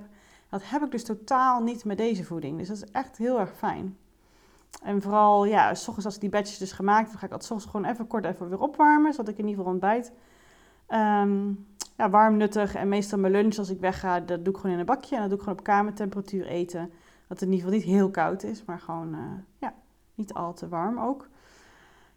Dat 0.50 0.60
heb 0.64 0.82
ik 0.82 0.90
dus 0.90 1.04
totaal 1.04 1.62
niet 1.62 1.84
met 1.84 1.98
deze 1.98 2.24
voeding. 2.24 2.58
Dus 2.58 2.68
dat 2.68 2.76
is 2.76 2.90
echt 2.92 3.16
heel 3.16 3.40
erg 3.40 3.56
fijn. 3.56 3.96
En 4.82 5.02
vooral, 5.02 5.44
ja, 5.44 5.74
s 5.74 5.80
ochtends 5.80 6.04
als 6.04 6.14
ik 6.14 6.20
die 6.20 6.30
batches 6.30 6.58
dus 6.58 6.72
gemaakt 6.72 7.10
heb, 7.10 7.18
ga 7.18 7.26
ik 7.26 7.32
altijd 7.32 7.62
gewoon 7.62 7.84
even 7.84 8.06
kort 8.06 8.24
even 8.24 8.48
weer 8.48 8.60
opwarmen. 8.60 9.12
Zodat 9.12 9.28
ik 9.28 9.38
in 9.38 9.48
ieder 9.48 9.56
geval 9.56 9.72
ontbijt 9.72 10.12
um, 10.88 11.66
ja, 11.96 12.10
warm, 12.10 12.36
nuttig. 12.36 12.74
En 12.74 12.88
meestal 12.88 13.18
mijn 13.18 13.32
lunch 13.32 13.56
als 13.56 13.70
ik 13.70 13.80
wegga, 13.80 14.20
dat 14.20 14.44
doe 14.44 14.54
ik 14.54 14.60
gewoon 14.60 14.72
in 14.72 14.80
een 14.80 14.86
bakje. 14.86 15.14
En 15.14 15.20
dat 15.20 15.30
doe 15.30 15.38
ik 15.38 15.44
gewoon 15.44 15.58
op 15.58 15.64
kamertemperatuur 15.64 16.46
eten. 16.46 16.90
Dat 17.26 17.40
het 17.40 17.42
in 17.42 17.52
ieder 17.52 17.64
geval 17.64 17.78
niet 17.78 17.96
heel 17.96 18.10
koud 18.10 18.42
is, 18.42 18.64
maar 18.64 18.78
gewoon 18.78 19.14
uh, 19.14 19.20
ja, 19.58 19.74
niet 20.14 20.34
al 20.34 20.54
te 20.54 20.68
warm 20.68 20.98
ook. 20.98 21.28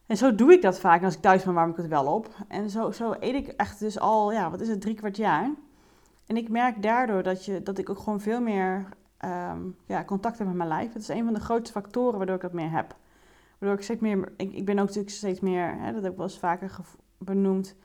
En 0.05 0.17
zo 0.17 0.35
doe 0.35 0.51
ik 0.53 0.61
dat 0.61 0.79
vaak. 0.79 0.99
En 0.99 1.05
als 1.05 1.15
ik 1.15 1.21
thuis 1.21 1.43
ben, 1.43 1.53
warm 1.53 1.69
ik 1.69 1.77
het 1.77 1.87
wel 1.87 2.05
op. 2.05 2.29
En 2.47 2.69
zo, 2.69 2.91
zo 2.91 3.15
eet 3.19 3.35
ik 3.35 3.47
echt 3.47 3.79
dus 3.79 3.99
al, 3.99 4.31
ja, 4.31 4.49
wat 4.49 4.61
is 4.61 4.67
het, 4.67 4.81
drie 4.81 4.95
kwart 4.95 5.17
jaar. 5.17 5.49
En 6.25 6.37
ik 6.37 6.49
merk 6.49 6.81
daardoor 6.81 7.23
dat, 7.23 7.45
je, 7.45 7.63
dat 7.63 7.77
ik 7.77 7.89
ook 7.89 7.99
gewoon 7.99 8.21
veel 8.21 8.41
meer 8.41 8.85
um, 9.25 9.75
ja, 9.85 10.03
contact 10.03 10.37
heb 10.37 10.47
met 10.47 10.55
mijn 10.55 10.69
lijf. 10.69 10.93
Het 10.93 11.01
is 11.01 11.07
een 11.07 11.23
van 11.23 11.33
de 11.33 11.39
grootste 11.39 11.71
factoren 11.71 12.17
waardoor 12.17 12.35
ik 12.35 12.41
dat 12.41 12.53
meer 12.53 12.71
heb. 12.71 12.95
Waardoor 13.57 13.77
ik 13.77 13.83
steeds 13.83 14.01
meer, 14.01 14.31
ik, 14.37 14.53
ik 14.53 14.65
ben 14.65 14.79
ook 14.79 14.85
natuurlijk 14.85 15.15
steeds 15.15 15.39
meer, 15.39 15.75
hè, 15.77 15.93
dat 15.93 16.03
heb 16.03 16.11
ik 16.11 16.17
wel 16.17 16.27
eens 16.27 16.39
vaker 16.39 16.79
benoemd, 17.17 17.75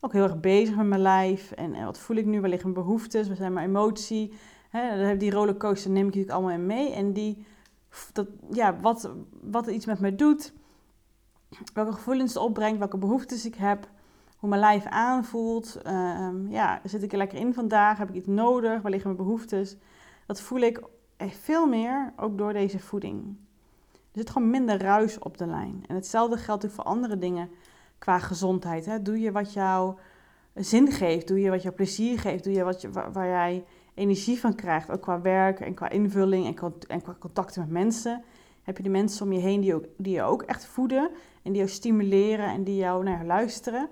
ook 0.00 0.12
heel 0.12 0.22
erg 0.22 0.40
bezig 0.40 0.76
met 0.76 0.86
mijn 0.86 1.00
lijf. 1.00 1.52
En, 1.52 1.84
wat 1.84 1.98
voel 1.98 2.16
ik 2.16 2.26
nu? 2.26 2.40
Waar 2.40 2.50
liggen 2.50 2.70
mijn 2.70 2.84
behoeftes? 2.84 3.26
Waar 3.26 3.36
zijn 3.36 3.52
mijn 3.52 3.68
emotie? 3.68 4.32
Hè, 4.70 5.16
die 5.16 5.30
rollercoaster 5.30 5.90
neem 5.90 6.00
ik 6.00 6.06
natuurlijk 6.06 6.32
allemaal 6.32 6.54
in 6.54 6.66
mee. 6.66 6.92
En 6.92 7.12
die, 7.12 7.46
dat, 8.12 8.28
ja, 8.50 8.80
wat, 8.80 9.10
wat 9.42 9.66
iets 9.66 9.86
met 9.86 10.00
me 10.00 10.14
doet, 10.14 10.52
welke 11.74 11.92
gevoelens 11.92 12.34
het 12.34 12.42
opbrengt, 12.42 12.78
welke 12.78 12.98
behoeftes 12.98 13.46
ik 13.46 13.54
heb, 13.54 13.88
hoe 14.46 14.54
mijn 14.58 14.70
lijf 14.70 14.86
aanvoelt. 14.86 15.78
Uh, 15.86 16.28
ja, 16.48 16.80
zit 16.84 17.02
ik 17.02 17.12
er 17.12 17.18
lekker 17.18 17.38
in 17.38 17.54
vandaag? 17.54 17.98
Heb 17.98 18.08
ik 18.08 18.14
iets 18.14 18.26
nodig? 18.26 18.82
Waar 18.82 18.90
liggen 18.90 19.10
mijn 19.10 19.22
behoeftes? 19.22 19.76
Dat 20.26 20.40
voel 20.40 20.60
ik 20.60 20.82
veel 21.18 21.66
meer 21.66 22.12
ook 22.16 22.38
door 22.38 22.52
deze 22.52 22.78
voeding. 22.78 23.36
Er 23.92 24.22
zit 24.22 24.30
gewoon 24.30 24.50
minder 24.50 24.78
ruis 24.78 25.18
op 25.18 25.38
de 25.38 25.46
lijn. 25.46 25.84
En 25.88 25.94
hetzelfde 25.94 26.36
geldt 26.36 26.64
ook 26.64 26.70
voor 26.70 26.84
andere 26.84 27.18
dingen 27.18 27.50
qua 27.98 28.18
gezondheid. 28.18 28.86
Hè? 28.86 29.02
Doe 29.02 29.20
je 29.20 29.32
wat 29.32 29.52
jou 29.52 29.94
zin 30.54 30.92
geeft? 30.92 31.28
Doe 31.28 31.40
je 31.40 31.50
wat 31.50 31.62
jou 31.62 31.74
plezier 31.74 32.18
geeft? 32.18 32.44
Doe 32.44 32.52
je 32.52 32.64
wat 32.64 32.80
je, 32.80 32.90
waar, 32.90 33.26
jij 33.26 33.64
energie 33.94 34.40
van 34.40 34.54
krijgt, 34.54 34.90
ook 34.90 35.02
qua 35.02 35.20
werk 35.20 35.60
en 35.60 35.74
qua 35.74 35.88
invulling 35.90 36.46
en, 36.46 36.74
en 36.88 37.02
qua 37.02 37.16
contacten 37.18 37.60
met 37.60 37.70
mensen. 37.70 38.22
Heb 38.62 38.76
je 38.76 38.82
de 38.82 38.88
mensen 38.88 39.26
om 39.26 39.32
je 39.32 39.40
heen 39.40 39.60
die, 39.60 39.74
ook, 39.74 39.84
die 39.96 40.14
je 40.14 40.22
ook 40.22 40.42
echt 40.42 40.66
voeden 40.66 41.10
en 41.42 41.52
die 41.52 41.56
jou 41.56 41.68
stimuleren 41.68 42.46
en 42.46 42.64
die 42.64 42.76
jou 42.76 43.04
naar 43.04 43.24
luisteren. 43.24 43.88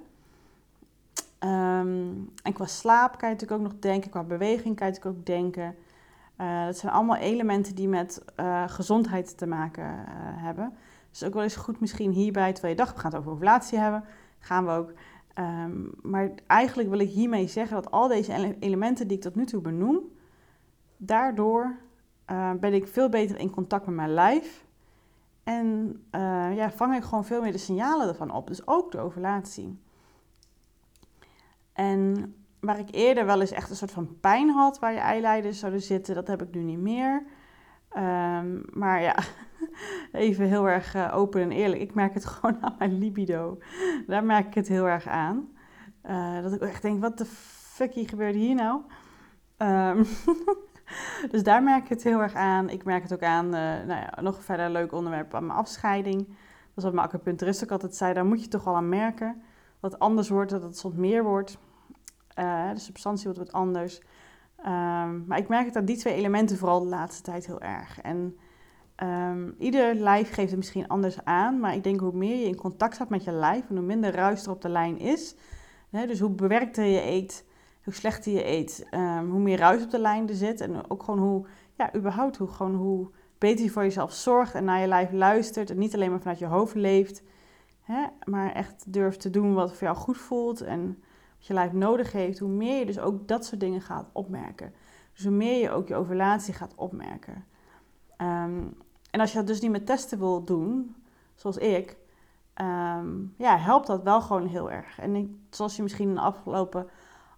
Ehm, 1.45 2.13
en 2.43 2.53
qua 2.53 2.67
slaap 2.67 3.19
kan 3.19 3.29
je 3.29 3.35
natuurlijk 3.35 3.61
ook 3.61 3.71
nog 3.71 3.81
denken, 3.81 4.11
qua 4.11 4.23
beweging 4.23 4.77
kan 4.77 4.87
je 4.87 4.93
natuurlijk 4.93 5.19
ook 5.19 5.27
denken. 5.27 5.75
Uh, 6.41 6.65
dat 6.67 6.79
zijn 6.79 6.93
allemaal 6.93 7.17
elementen 7.17 7.75
die 7.75 7.89
met 7.89 8.25
uh, 8.41 8.65
gezondheid 8.69 9.39
te 9.39 9.47
maken 9.47 9.85
uh, 9.85 10.05
hebben. 10.19 10.73
Dus 11.11 11.25
ook 11.25 11.35
wel 11.35 11.43
eens 11.43 11.57
goed 11.57 11.81
misschien 11.81 12.11
hierbij, 12.11 12.53
terwijl 12.53 12.75
je 12.75 12.81
dacht, 12.81 12.95
we 12.95 13.01
gaan 13.01 13.11
het 13.11 13.21
over 13.21 13.33
ovulatie 13.33 13.79
hebben, 13.79 14.05
gaan 14.39 14.65
we 14.65 14.71
ook. 14.71 14.93
Um, 15.39 15.93
maar 16.03 16.31
eigenlijk 16.47 16.89
wil 16.89 16.99
ik 16.99 17.11
hiermee 17.11 17.47
zeggen 17.47 17.83
dat 17.83 17.91
al 17.91 18.09
deze 18.09 18.57
elementen 18.61 19.09
die 19.09 19.17
ik 19.17 19.23
tot 19.23 19.35
nu 19.35 19.45
toe 19.45 19.61
benoem, 19.61 20.01
daardoor 20.97 21.77
ben 22.61 22.75
ik 22.75 22.87
veel 22.87 23.09
beter 23.09 23.39
in 23.39 23.51
contact 23.51 23.87
met 23.87 23.95
mijn 23.95 24.15
lijf. 24.15 24.67
En 25.43 26.01
ja, 26.55 26.71
vang 26.71 26.95
ik 26.95 27.03
gewoon 27.03 27.25
veel 27.25 27.43
meer 27.43 27.53
de 27.53 27.59
signalen 27.59 28.09
ervan 28.09 28.31
op. 28.31 28.47
Dus 28.47 28.67
ook 28.67 28.93
de 28.93 28.99
ovulatie. 28.99 29.79
En 31.75 32.35
waar 32.61 32.79
ik 32.79 32.89
eerder 32.91 33.27
wel 33.27 33.41
eens 33.41 33.51
echt 33.51 33.71
een 33.71 33.77
soort 33.77 33.91
van 33.91 34.21
pijn 34.21 34.51
had 34.51 34.79
waar 34.79 34.93
je 34.93 34.99
eileiders 34.99 35.59
zouden 35.59 35.83
zitten, 35.83 36.15
dat 36.15 36.27
heb 36.27 36.43
ik 36.43 36.55
nu 36.55 36.63
niet 36.63 36.79
meer. 36.79 37.23
Um, 37.97 38.65
maar 38.73 39.03
ja, 39.03 39.17
even 40.13 40.47
heel 40.47 40.69
erg 40.69 40.95
uh, 40.95 41.13
open 41.15 41.43
en 41.43 41.51
eerlijk. 41.51 41.81
Ik 41.81 41.95
merk 41.95 42.15
het 42.15 42.25
gewoon 42.35 42.63
aan 42.63 42.75
mijn 42.79 42.99
libido. 42.99 43.59
Daar 44.07 44.25
merk 44.25 44.47
ik 44.47 44.55
het 44.55 44.69
heel 44.69 44.89
erg 44.89 45.07
aan. 45.07 45.49
Uh, 46.07 46.43
dat 46.43 46.53
ik 46.53 46.61
echt 46.61 46.83
denk, 46.83 47.01
wat 47.01 47.19
de 47.19 47.25
fuck 47.25 47.93
gebeurt 47.95 48.35
hier 48.35 48.55
nou? 48.55 48.81
Um, 49.59 50.07
dus 51.33 51.43
daar 51.43 51.63
merk 51.63 51.83
ik 51.83 51.89
het 51.89 52.03
heel 52.03 52.21
erg 52.21 52.35
aan. 52.35 52.69
Ik 52.69 52.85
merk 52.85 53.03
het 53.03 53.13
ook 53.13 53.23
aan, 53.23 53.45
uh, 53.47 53.53
nou 53.53 53.89
ja, 53.89 54.21
nog 54.21 54.45
verder 54.45 54.71
leuk 54.71 54.93
onderwerp 54.93 55.35
aan 55.35 55.47
mijn 55.47 55.59
afscheiding. 55.59 56.27
Dat 56.27 56.77
is 56.77 56.85
wat 56.85 56.93
mijn 56.93 57.07
acupuncturist 57.07 57.65
ook 57.65 57.71
altijd 57.71 57.95
zei, 57.95 58.15
daar 58.15 58.27
moet 58.27 58.43
je 58.43 58.49
toch 58.49 58.65
wel 58.65 58.77
aan 58.77 58.89
merken. 58.89 59.43
Dat 59.85 59.99
anders 59.99 60.29
wordt, 60.29 60.51
dat 60.51 60.63
het 60.63 60.79
soms 60.79 60.95
meer 60.95 61.25
wordt. 61.25 61.59
Uh, 62.39 62.71
de 62.73 62.81
substantie 62.81 63.25
wordt 63.25 63.39
wat 63.39 63.53
anders. 63.53 64.01
Um, 64.59 65.25
maar 65.27 65.39
ik 65.39 65.49
merk 65.49 65.75
het 65.75 65.87
die 65.87 65.97
twee 65.97 66.15
elementen 66.15 66.57
vooral 66.57 66.81
de 66.81 66.89
laatste 66.89 67.23
tijd 67.23 67.47
heel 67.47 67.61
erg. 67.61 68.01
En 68.01 68.37
um, 69.03 69.55
ieder 69.59 69.95
lijf 69.95 70.33
geeft 70.33 70.49
het 70.49 70.57
misschien 70.57 70.89
anders 70.89 71.25
aan. 71.25 71.61
Maar 71.61 71.75
ik 71.75 71.83
denk 71.83 72.01
hoe 72.01 72.13
meer 72.13 72.37
je 72.37 72.47
in 72.47 72.57
contact 72.57 72.95
staat 72.95 73.09
met 73.09 73.25
je 73.25 73.33
lijf 73.33 73.69
en 73.69 73.77
hoe 73.77 73.85
minder 73.85 74.15
ruis 74.15 74.45
er 74.45 74.51
op 74.51 74.63
de 74.63 74.69
lijn 74.69 74.99
is. 74.99 75.35
Hè, 75.91 76.07
dus 76.07 76.21
hoe 76.21 76.31
bewerkter 76.31 76.85
je 76.85 77.03
eet, 77.03 77.45
hoe 77.85 77.95
slechter 77.95 78.33
je 78.33 78.47
eet, 78.47 78.87
um, 78.91 79.31
hoe 79.31 79.41
meer 79.41 79.59
ruis 79.59 79.83
op 79.83 79.91
de 79.91 80.01
lijn 80.01 80.29
er 80.29 80.35
zit. 80.35 80.61
En 80.61 80.91
ook 80.91 81.03
gewoon 81.03 81.21
hoe, 81.21 81.47
ja, 81.75 81.95
überhaupt 81.95 82.37
hoe, 82.37 82.49
gewoon 82.49 82.75
hoe 82.75 83.11
beter 83.39 83.65
je 83.65 83.71
voor 83.71 83.83
jezelf 83.83 84.13
zorgt 84.13 84.55
en 84.55 84.65
naar 84.65 84.81
je 84.81 84.87
lijf 84.87 85.13
luistert. 85.13 85.71
En 85.71 85.79
niet 85.79 85.95
alleen 85.95 86.11
maar 86.11 86.21
vanuit 86.21 86.39
je 86.39 86.47
hoofd 86.47 86.75
leeft. 86.75 87.23
Hè, 87.85 88.07
maar 88.25 88.53
echt 88.53 88.93
durft 88.93 89.21
te 89.21 89.31
doen 89.31 89.55
wat 89.55 89.73
voor 89.73 89.87
jou 89.87 89.97
goed 89.97 90.19
voelt. 90.19 90.61
En 90.61 91.03
je 91.39 91.53
lijf 91.53 91.73
nodig 91.73 92.13
heeft, 92.13 92.39
hoe 92.39 92.49
meer 92.49 92.79
je 92.79 92.87
dus 92.87 92.99
ook 92.99 93.29
dat 93.29 93.45
soort 93.45 93.61
dingen 93.61 93.81
gaat 93.81 94.11
opmerken. 94.13 94.73
Dus 95.13 95.25
hoe 95.25 95.33
meer 95.33 95.61
je 95.61 95.71
ook 95.71 95.89
je 95.89 95.95
ovulatie 95.95 96.55
gaat 96.55 96.75
opmerken. 96.75 97.45
Um, 98.19 98.77
en 99.11 99.21
als 99.21 99.33
je 99.33 99.39
dat 99.39 99.47
dus 99.47 99.61
niet 99.61 99.71
met 99.71 99.87
testen 99.87 100.19
wil 100.19 100.45
doen, 100.45 100.97
zoals 101.35 101.57
ik, 101.57 101.97
um, 102.63 103.35
ja, 103.39 103.57
helpt 103.57 103.87
dat 103.87 104.03
wel 104.03 104.21
gewoon 104.21 104.47
heel 104.47 104.71
erg. 104.71 104.99
En 104.99 105.15
ik, 105.15 105.31
zoals 105.51 105.77
je 105.77 105.83
misschien 105.83 106.09
in 106.09 106.15
de 106.15 106.21
afgelopen 106.21 106.89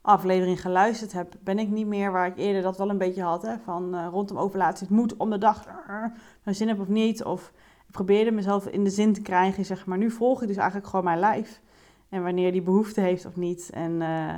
aflevering 0.00 0.60
geluisterd 0.60 1.12
hebt, 1.12 1.42
ben 1.42 1.58
ik 1.58 1.68
niet 1.68 1.86
meer 1.86 2.12
waar 2.12 2.26
ik 2.26 2.36
eerder 2.36 2.62
dat 2.62 2.78
wel 2.78 2.90
een 2.90 2.98
beetje 2.98 3.22
had. 3.22 3.42
Hè, 3.42 3.58
van 3.58 3.94
uh, 3.94 4.06
rondom 4.10 4.38
ovulatie, 4.38 4.86
het 4.86 4.96
moet 4.96 5.16
om 5.16 5.30
de 5.30 5.38
dag, 5.38 5.66
uh, 5.88 6.04
zin 6.44 6.68
heb 6.68 6.80
of 6.80 6.88
niet. 6.88 7.24
Of 7.24 7.52
probeerde 7.96 8.30
mezelf 8.30 8.66
in 8.66 8.84
de 8.84 8.90
zin 8.90 9.12
te 9.12 9.22
krijgen, 9.22 9.64
zeg 9.64 9.86
maar. 9.86 9.98
Nu 9.98 10.10
volg 10.10 10.42
ik 10.42 10.48
dus 10.48 10.56
eigenlijk 10.56 10.88
gewoon 10.88 11.04
mijn 11.04 11.18
lijf. 11.18 11.60
En 12.08 12.22
wanneer 12.22 12.52
die 12.52 12.62
behoefte 12.62 13.00
heeft 13.00 13.26
of 13.26 13.36
niet. 13.36 13.70
En 13.70 13.92
uh, 14.00 14.34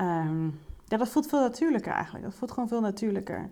um, 0.00 0.60
ja, 0.84 0.96
dat 0.96 1.08
voelt 1.08 1.26
veel 1.26 1.40
natuurlijker 1.40 1.92
eigenlijk. 1.92 2.24
Dat 2.24 2.34
voelt 2.34 2.50
gewoon 2.52 2.68
veel 2.68 2.80
natuurlijker. 2.80 3.50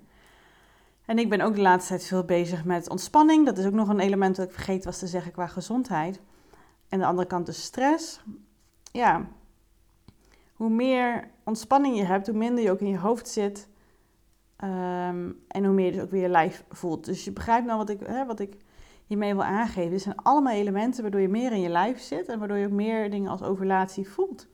En 1.05 1.19
ik 1.19 1.29
ben 1.29 1.41
ook 1.41 1.55
de 1.55 1.61
laatste 1.61 1.89
tijd 1.89 2.07
veel 2.07 2.25
bezig 2.25 2.65
met 2.65 2.89
ontspanning. 2.89 3.47
Dat 3.47 3.59
is 3.59 3.67
ook 3.67 3.73
nog 3.73 3.89
een 3.89 4.01
element 4.01 4.37
dat 4.37 4.47
ik 4.47 4.55
vergeten 4.55 4.85
was 4.85 4.99
te 4.99 5.07
zeggen 5.07 5.33
qua 5.33 5.47
gezondheid. 5.47 6.21
En 6.89 6.99
de 6.99 7.07
andere 7.07 7.29
kant 7.29 7.47
dus 7.47 7.63
stress. 7.63 8.21
Ja, 8.93 9.27
hoe 10.55 10.71
meer 10.71 11.31
ontspanning 11.45 11.97
je 11.97 12.05
hebt, 12.05 12.27
hoe 12.27 12.37
minder 12.37 12.65
je 12.65 12.71
ook 12.71 12.81
in 12.81 12.89
je 12.89 12.99
hoofd 12.99 13.29
zit. 13.29 13.69
Um, 14.65 15.43
en 15.49 15.65
hoe 15.65 15.75
meer 15.75 15.87
je 15.87 15.93
dus 15.93 16.03
ook 16.03 16.11
weer 16.11 16.23
je 16.23 16.29
lijf 16.29 16.65
voelt. 16.69 17.05
Dus 17.05 17.25
je 17.25 17.33
begrijpt 17.33 17.67
nou 17.67 17.79
wat 17.79 17.89
ik, 17.89 18.01
hè, 18.07 18.27
wat 18.27 18.41
ik 18.41 18.57
hiermee 19.07 19.35
wil 19.35 19.45
aangeven. 19.45 19.91
Dit 19.91 20.03
zijn 20.03 20.23
allemaal 20.23 20.53
elementen 20.53 21.03
waardoor 21.03 21.21
je 21.21 21.29
meer 21.29 21.53
in 21.53 21.61
je 21.61 21.69
lijf 21.69 22.01
zit 22.01 22.29
en 22.29 22.39
waardoor 22.39 22.57
je 22.57 22.67
ook 22.67 22.73
meer 22.73 23.11
dingen 23.11 23.31
als 23.31 23.43
ovulatie 23.43 24.09
voelt. 24.09 24.47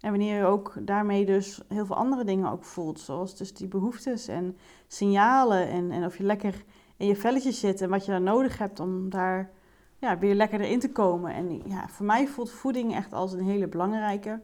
En 0.00 0.10
wanneer 0.10 0.38
je 0.38 0.44
ook 0.44 0.74
daarmee 0.80 1.26
dus 1.26 1.60
heel 1.68 1.86
veel 1.86 1.96
andere 1.96 2.24
dingen 2.24 2.50
ook 2.50 2.64
voelt, 2.64 3.00
zoals 3.00 3.36
dus 3.36 3.54
die 3.54 3.68
behoeftes 3.68 4.28
en 4.28 4.56
signalen 4.86 5.68
en, 5.68 5.90
en 5.90 6.04
of 6.04 6.16
je 6.16 6.24
lekker 6.24 6.64
in 6.96 7.06
je 7.06 7.16
velletjes 7.16 7.60
zit 7.60 7.80
en 7.80 7.90
wat 7.90 8.04
je 8.04 8.12
dan 8.12 8.22
nodig 8.22 8.58
hebt 8.58 8.80
om 8.80 9.10
daar 9.10 9.50
ja, 9.98 10.18
weer 10.18 10.34
lekker 10.34 10.60
erin 10.60 10.80
te 10.80 10.92
komen. 10.92 11.34
En 11.34 11.62
ja, 11.68 11.88
voor 11.88 12.06
mij 12.06 12.26
voelt 12.26 12.50
voeding 12.50 12.94
echt 12.94 13.12
als 13.12 13.32
een 13.32 13.44
hele 13.44 13.68
belangrijke. 13.68 14.40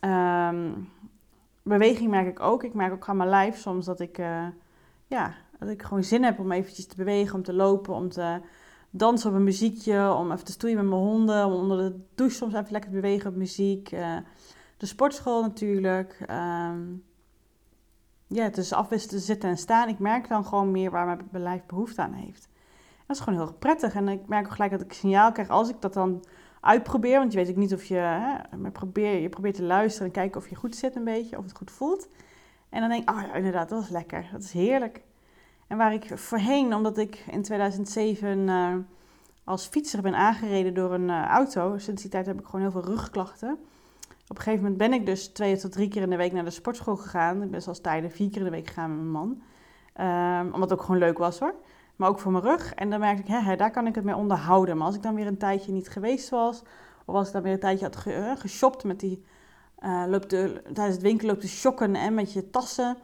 Um, 0.00 0.88
beweging 1.62 2.10
merk 2.10 2.26
ik 2.26 2.40
ook. 2.40 2.62
Ik 2.62 2.74
merk 2.74 2.92
ook 2.92 3.08
aan 3.08 3.16
mijn 3.16 3.28
lijf 3.28 3.56
soms 3.56 3.84
dat 3.84 4.00
ik 4.00 4.18
uh, 4.18 4.46
ja, 5.06 5.34
dat 5.58 5.68
ik 5.68 5.82
gewoon 5.82 6.04
zin 6.04 6.24
heb 6.24 6.38
om 6.38 6.52
eventjes 6.52 6.86
te 6.86 6.96
bewegen, 6.96 7.34
om 7.34 7.42
te 7.42 7.52
lopen, 7.52 7.94
om 7.94 8.08
te 8.08 8.40
dansen 8.90 9.30
op 9.30 9.36
een 9.36 9.44
muziekje, 9.44 10.12
om 10.12 10.32
even 10.32 10.44
te 10.44 10.52
stoeien 10.52 10.76
met 10.76 10.86
mijn 10.86 11.00
honden, 11.00 11.46
om 11.46 11.52
onder 11.52 11.78
de 11.78 12.00
douche 12.14 12.36
soms 12.36 12.54
even 12.54 12.72
lekker 12.72 12.90
te 12.90 13.00
bewegen 13.00 13.30
op 13.30 13.36
muziek. 13.36 13.92
Uh, 13.92 14.16
de 14.76 14.86
sportschool 14.86 15.42
natuurlijk. 15.42 16.26
Um, 16.30 17.04
ja, 18.26 18.42
het 18.42 18.56
is 18.56 18.72
afwisselen 18.72 19.20
zitten 19.20 19.50
en 19.50 19.56
staan. 19.56 19.88
Ik 19.88 19.98
merk 19.98 20.28
dan 20.28 20.44
gewoon 20.44 20.70
meer 20.70 20.90
waar 20.90 21.06
mijn 21.06 21.42
lijf 21.42 21.66
behoefte 21.66 22.02
aan 22.02 22.12
heeft. 22.12 22.48
dat 23.06 23.16
is 23.16 23.22
gewoon 23.22 23.38
heel 23.38 23.54
prettig. 23.54 23.94
En 23.94 24.08
ik 24.08 24.26
merk 24.26 24.46
ook 24.46 24.52
gelijk 24.52 24.70
dat 24.70 24.80
ik 24.80 24.92
signaal 24.92 25.32
krijg 25.32 25.48
als 25.48 25.68
ik 25.68 25.80
dat 25.80 25.94
dan 25.94 26.24
uitprobeer. 26.60 27.18
Want 27.18 27.32
je 27.32 27.38
weet 27.38 27.50
ook 27.50 27.56
niet 27.56 27.74
of 27.74 27.84
je... 27.84 27.94
Hè, 27.94 28.56
maar 28.56 28.72
probeer, 28.72 29.20
je 29.20 29.28
probeert 29.28 29.54
te 29.54 29.62
luisteren 29.62 30.06
en 30.06 30.12
kijken 30.12 30.40
of 30.40 30.48
je 30.48 30.54
goed 30.54 30.76
zit 30.76 30.96
een 30.96 31.04
beetje. 31.04 31.38
Of 31.38 31.44
het 31.44 31.56
goed 31.56 31.70
voelt. 31.70 32.08
En 32.68 32.80
dan 32.80 32.88
denk 32.88 33.02
ik, 33.02 33.10
oh 33.10 33.22
ja, 33.22 33.34
inderdaad, 33.34 33.68
dat 33.68 33.82
is 33.82 33.88
lekker. 33.88 34.28
Dat 34.32 34.42
is 34.42 34.52
heerlijk. 34.52 35.02
En 35.68 35.76
waar 35.76 35.92
ik 35.92 36.18
voorheen, 36.18 36.74
omdat 36.74 36.98
ik 36.98 37.24
in 37.30 37.42
2007 37.42 38.38
uh, 38.38 38.72
eh, 38.72 38.78
als 39.44 39.66
fietser 39.66 40.02
ben 40.02 40.14
aangereden 40.14 40.74
door 40.74 40.94
een 40.94 41.08
uh, 41.08 41.26
auto, 41.26 41.78
sinds 41.78 42.02
die 42.02 42.10
tijd 42.10 42.26
heb 42.26 42.40
ik 42.40 42.44
gewoon 42.44 42.60
heel 42.60 42.70
veel 42.70 42.84
rugklachten. 42.84 43.58
Op 44.28 44.36
een 44.36 44.42
gegeven 44.42 44.62
moment 44.62 44.78
ben 44.78 44.92
ik 44.92 45.06
dus 45.06 45.26
twee 45.26 45.56
tot 45.56 45.72
drie 45.72 45.88
keer 45.88 46.02
in 46.02 46.10
de 46.10 46.16
week 46.16 46.32
naar 46.32 46.44
de 46.44 46.50
sportschool 46.50 46.96
gegaan. 46.96 47.42
Ik 47.42 47.50
ben 47.50 47.62
zelfs 47.62 47.80
tijden 47.80 48.10
vier 48.10 48.28
keer 48.28 48.38
in 48.38 48.44
de 48.44 48.50
week 48.50 48.66
gegaan 48.66 48.90
met 48.90 48.98
mijn 48.98 49.10
man. 49.10 49.42
Um, 50.06 50.52
omdat 50.54 50.70
het 50.70 50.78
ook 50.78 50.84
gewoon 50.84 51.00
leuk 51.00 51.18
was 51.18 51.38
hoor. 51.38 51.54
Maar 51.96 52.08
ook 52.08 52.18
voor 52.18 52.32
mijn 52.32 52.44
rug. 52.44 52.74
En 52.74 52.90
dan 52.90 53.00
merkte 53.00 53.22
ik, 53.22 53.28
hè, 53.28 53.56
daar 53.56 53.70
kan 53.70 53.86
ik 53.86 53.94
het 53.94 54.04
mee 54.04 54.16
onderhouden. 54.16 54.76
Maar 54.76 54.86
als 54.86 54.94
ik 54.94 55.02
dan 55.02 55.14
weer 55.14 55.26
een 55.26 55.38
tijdje 55.38 55.72
niet 55.72 55.88
geweest 55.88 56.28
was, 56.28 56.62
of 57.04 57.14
als 57.14 57.26
ik 57.26 57.32
dan 57.32 57.42
weer 57.42 57.52
een 57.52 57.60
tijdje 57.60 57.84
had 57.84 57.96
ge 57.96 58.16
uh, 58.16 58.32
geshopt 58.36 58.84
met 58.84 59.00
die, 59.00 59.24
uh, 59.84 60.12
de, 60.12 60.62
tijdens 60.62 60.94
het 60.94 61.02
winkel 61.02 61.28
loopt 61.28 61.40
te 61.40 61.48
shocken 61.48 61.94
en 61.94 62.14
met 62.14 62.32
je 62.32 62.50
tassen 62.50 62.96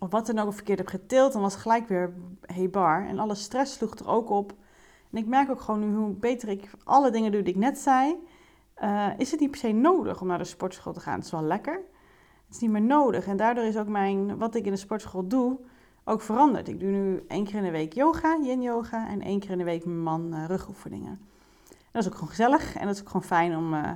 of 0.00 0.10
wat 0.10 0.26
dan 0.26 0.38
ook 0.38 0.54
verkeerd 0.54 0.78
heb 0.78 0.88
getild, 0.88 1.32
dan 1.32 1.42
was 1.42 1.52
het 1.52 1.62
gelijk 1.62 1.88
weer 1.88 2.12
hey 2.40 2.70
bar. 2.70 3.06
En 3.06 3.18
alle 3.18 3.34
stress 3.34 3.74
sloeg 3.74 3.94
er 3.94 4.08
ook 4.08 4.30
op. 4.30 4.52
En 5.10 5.18
ik 5.18 5.26
merk 5.26 5.50
ook 5.50 5.60
gewoon 5.60 5.80
nu 5.80 5.96
hoe 5.96 6.14
beter 6.14 6.48
ik 6.48 6.70
alle 6.84 7.10
dingen 7.10 7.32
doe 7.32 7.42
die 7.42 7.54
ik 7.54 7.60
net 7.60 7.78
zei, 7.78 8.16
uh, 8.82 9.08
is 9.16 9.30
het 9.30 9.40
niet 9.40 9.50
per 9.50 9.60
se 9.60 9.72
nodig 9.72 10.20
om 10.20 10.26
naar 10.26 10.38
de 10.38 10.44
sportschool 10.44 10.92
te 10.92 11.00
gaan. 11.00 11.14
Het 11.14 11.24
is 11.24 11.30
wel 11.30 11.42
lekker. 11.42 11.80
Het 12.46 12.54
is 12.54 12.58
niet 12.58 12.70
meer 12.70 12.82
nodig. 12.82 13.26
En 13.26 13.36
daardoor 13.36 13.64
is 13.64 13.76
ook 13.76 13.88
mijn, 13.88 14.38
wat 14.38 14.54
ik 14.54 14.64
in 14.64 14.72
de 14.72 14.78
sportschool 14.78 15.26
doe, 15.26 15.58
ook 16.04 16.20
veranderd. 16.20 16.68
Ik 16.68 16.80
doe 16.80 16.90
nu 16.90 17.24
één 17.28 17.44
keer 17.44 17.54
in 17.54 17.62
de 17.62 17.70
week 17.70 17.92
yoga, 17.92 18.38
yin 18.42 18.62
yoga, 18.62 19.08
en 19.08 19.22
één 19.22 19.40
keer 19.40 19.50
in 19.50 19.58
de 19.58 19.64
week 19.64 19.84
mijn 19.84 20.02
man 20.02 20.34
uh, 20.34 20.44
rugoefeningen. 20.44 21.20
dat 21.92 22.02
is 22.02 22.08
ook 22.08 22.14
gewoon 22.14 22.28
gezellig 22.28 22.76
en 22.76 22.86
dat 22.86 22.94
is 22.94 23.00
ook 23.00 23.06
gewoon 23.06 23.22
fijn 23.22 23.56
om 23.56 23.74
uh, 23.74 23.90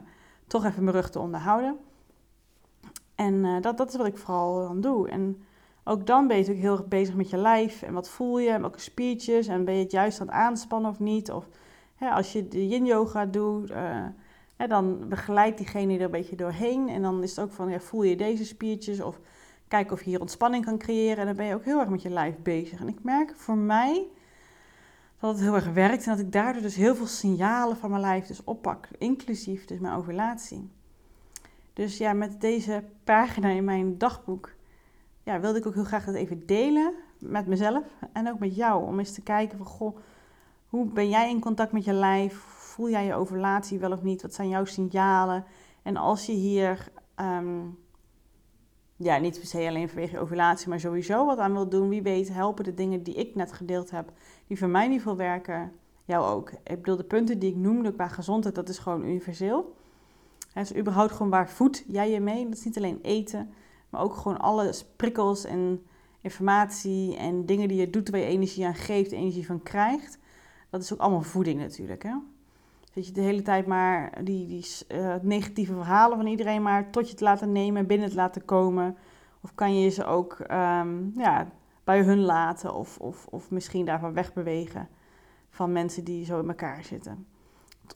toch 0.47 0.65
even 0.65 0.85
mijn 0.85 0.97
rug 0.97 1.11
te 1.11 1.19
onderhouden. 1.19 1.79
En 3.15 3.61
dat, 3.61 3.77
dat 3.77 3.89
is 3.89 3.97
wat 3.97 4.07
ik 4.07 4.19
vooral 4.19 4.69
dan 4.69 4.81
doe. 4.81 5.09
En 5.09 5.45
ook 5.85 6.07
dan 6.07 6.27
ben 6.27 6.37
je 6.37 6.43
natuurlijk 6.43 6.69
heel 6.69 6.77
erg 6.77 6.89
bezig 6.89 7.15
met 7.15 7.31
je 7.31 7.37
lijf 7.37 7.83
en 7.83 7.93
wat 7.93 8.09
voel 8.09 8.39
je 8.39 8.51
en 8.51 8.61
welke 8.61 8.81
spiertjes 8.81 9.47
en 9.47 9.65
ben 9.65 9.75
je 9.75 9.83
het 9.83 9.93
juist 9.93 10.21
aan 10.21 10.27
het 10.27 10.37
aanspannen 10.37 10.91
of 10.91 10.99
niet. 10.99 11.31
Of 11.31 11.49
hè, 11.95 12.11
als 12.11 12.33
je 12.33 12.49
de 12.49 12.69
yin 12.69 12.87
yoga 12.87 13.27
doet, 13.27 13.71
uh, 13.71 14.07
hè, 14.57 14.67
dan 14.67 15.09
begeleidt 15.09 15.59
diegene 15.59 15.95
er 15.95 16.03
een 16.03 16.11
beetje 16.11 16.37
doorheen. 16.37 16.89
En 16.89 17.03
dan 17.03 17.23
is 17.23 17.31
het 17.31 17.41
ook 17.41 17.53
van, 17.53 17.71
ja, 17.71 17.81
voel 17.81 18.03
je 18.03 18.17
deze 18.17 18.45
spiertjes 18.45 19.01
of 19.01 19.21
kijk 19.69 19.93
of 19.93 20.03
je 20.03 20.11
hier 20.11 20.21
ontspanning 20.21 20.65
kan 20.65 20.79
creëren. 20.79 21.19
En 21.19 21.27
dan 21.27 21.37
ben 21.37 21.47
je 21.47 21.55
ook 21.55 21.65
heel 21.65 21.81
erg 21.81 21.89
met 21.89 22.03
je 22.03 22.11
lijf 22.11 22.35
bezig. 22.43 22.81
En 22.81 22.89
ik 22.89 23.03
merk 23.03 23.33
voor 23.37 23.57
mij 23.57 24.07
dat 25.19 25.31
het 25.31 25.41
heel 25.41 25.55
erg 25.55 25.73
werkt 25.73 26.05
en 26.05 26.11
dat 26.11 26.27
ik 26.27 26.33
daardoor 26.33 26.63
dus 26.63 26.77
heel 26.77 26.95
veel 26.95 27.07
signalen 27.07 27.77
van 27.77 27.91
mijn 27.91 28.03
lijf 28.03 28.27
dus 28.27 28.45
oppak, 28.45 28.89
inclusief 28.99 29.65
dus 29.65 29.79
mijn 29.79 29.95
ovulatie. 29.95 30.71
Dus 31.73 31.97
ja, 31.97 32.13
met 32.13 32.41
deze 32.41 32.85
pagina 33.05 33.49
in 33.49 33.65
mijn 33.65 33.99
dagboek 33.99 34.51
ja, 35.23 35.41
wilde 35.41 35.59
ik 35.59 35.67
ook 35.67 35.75
heel 35.75 35.85
graag 35.85 36.05
dat 36.05 36.15
even 36.15 36.47
delen 36.47 36.95
met 37.19 37.47
mezelf 37.47 37.85
en 38.13 38.29
ook 38.29 38.39
met 38.39 38.57
jou. 38.57 38.87
Om 38.87 38.99
eens 38.99 39.13
te 39.13 39.23
kijken 39.23 39.59
van, 39.59 39.67
goh, 39.67 39.97
hoe 40.67 40.87
ben 40.87 41.09
jij 41.09 41.31
in 41.31 41.41
contact 41.41 41.73
met 41.73 41.85
je 41.85 41.93
lijf? 41.93 42.35
Voel 42.35 42.91
jij 42.91 43.05
je 43.05 43.15
ovulatie 43.15 43.79
wel 43.79 43.93
of 43.93 44.03
niet? 44.03 44.23
Wat 44.23 44.35
zijn 44.35 44.49
jouw 44.49 44.65
signalen? 44.65 45.45
En 45.83 45.97
als 45.97 46.27
je 46.27 46.33
hier, 46.33 46.89
ehm, 47.15 47.61
ja, 48.97 49.19
niet 49.19 49.39
per 49.39 49.49
se 49.49 49.69
alleen 49.69 49.89
vanwege 49.89 50.19
ovulatie, 50.19 50.69
maar 50.69 50.81
sowieso 50.81 51.27
wat 51.27 51.39
aan 51.39 51.53
wilt 51.53 51.71
doen, 51.71 51.89
wie 51.89 52.03
weet 52.03 52.33
helpen 52.33 52.65
de 52.65 52.75
dingen 52.75 53.03
die 53.03 53.15
ik 53.15 53.35
net 53.35 53.53
gedeeld 53.53 53.91
heb, 53.91 54.13
die 54.47 54.59
voor 54.59 54.69
mij 54.69 54.89
niet 54.89 55.03
veel 55.03 55.17
werken, 55.17 55.73
jou 56.05 56.27
ook. 56.35 56.51
Ik 56.51 56.77
bedoel, 56.77 56.97
de 56.97 57.05
punten 57.05 57.39
die 57.39 57.51
ik 57.51 57.57
noemde 57.57 57.93
qua 57.93 58.09
gezondheid, 58.09 58.55
dat 58.55 58.69
is 58.69 58.79
gewoon 58.79 59.05
universeel. 59.05 59.75
Het 60.53 60.71
is 60.71 60.77
überhaupt 60.77 61.13
gewoon 61.13 61.31
waar 61.31 61.49
voed 61.49 61.85
jij 61.87 62.11
je 62.11 62.21
mee. 62.21 62.45
Dat 62.45 62.59
is 62.59 62.65
niet 62.65 62.77
alleen 62.77 62.99
eten, 63.03 63.53
maar 63.93 64.01
ook 64.01 64.15
gewoon 64.15 64.39
alle 64.39 64.75
prikkels 64.97 65.45
en 65.45 65.87
informatie 66.21 67.17
en 67.17 67.47
dingen 67.47 67.69
die 67.69 67.81
je 67.81 67.91
doet 67.91 68.11
waar 68.11 68.21
je 68.21 68.27
energie 68.27 68.67
aan 68.67 68.75
geeft, 68.75 69.13
energie 69.13 69.47
van 69.47 69.63
krijgt. 69.63 70.19
Dat 70.71 70.83
is 70.83 70.93
ook 70.93 70.99
allemaal 70.99 71.23
voeding 71.23 71.61
natuurlijk. 71.61 72.03
Hè? 72.03 72.15
Dat 72.95 73.07
je 73.07 73.13
de 73.13 73.21
hele 73.21 73.43
tijd 73.43 73.67
maar 73.67 74.25
die, 74.25 74.47
die 74.47 74.67
uh, 74.89 75.15
negatieve 75.23 75.75
verhalen 75.75 76.17
van 76.17 76.27
iedereen 76.27 76.63
maar 76.63 76.91
tot 76.91 77.11
je 77.11 77.15
te 77.15 77.25
laten 77.25 77.53
nemen 77.53 77.81
en 77.81 77.87
binnen 77.87 78.09
te 78.09 78.15
laten 78.15 78.45
komen. 78.45 78.97
Of 79.41 79.55
kan 79.55 79.81
je 79.81 79.89
ze 79.89 80.05
ook 80.05 80.39
um, 80.51 81.13
ja, 81.17 81.49
bij 81.85 82.03
hun 82.03 82.21
laten 82.21 82.75
of, 82.75 82.99
of, 82.99 83.27
of 83.27 83.51
misschien 83.51 83.85
daarvan 83.85 84.13
wegbewegen 84.13 84.89
van 85.51 85.73
mensen 85.73 86.05
die 86.05 86.25
zo 86.25 86.41
in 86.41 86.49
elkaar 86.49 86.85
zitten. 86.85 87.27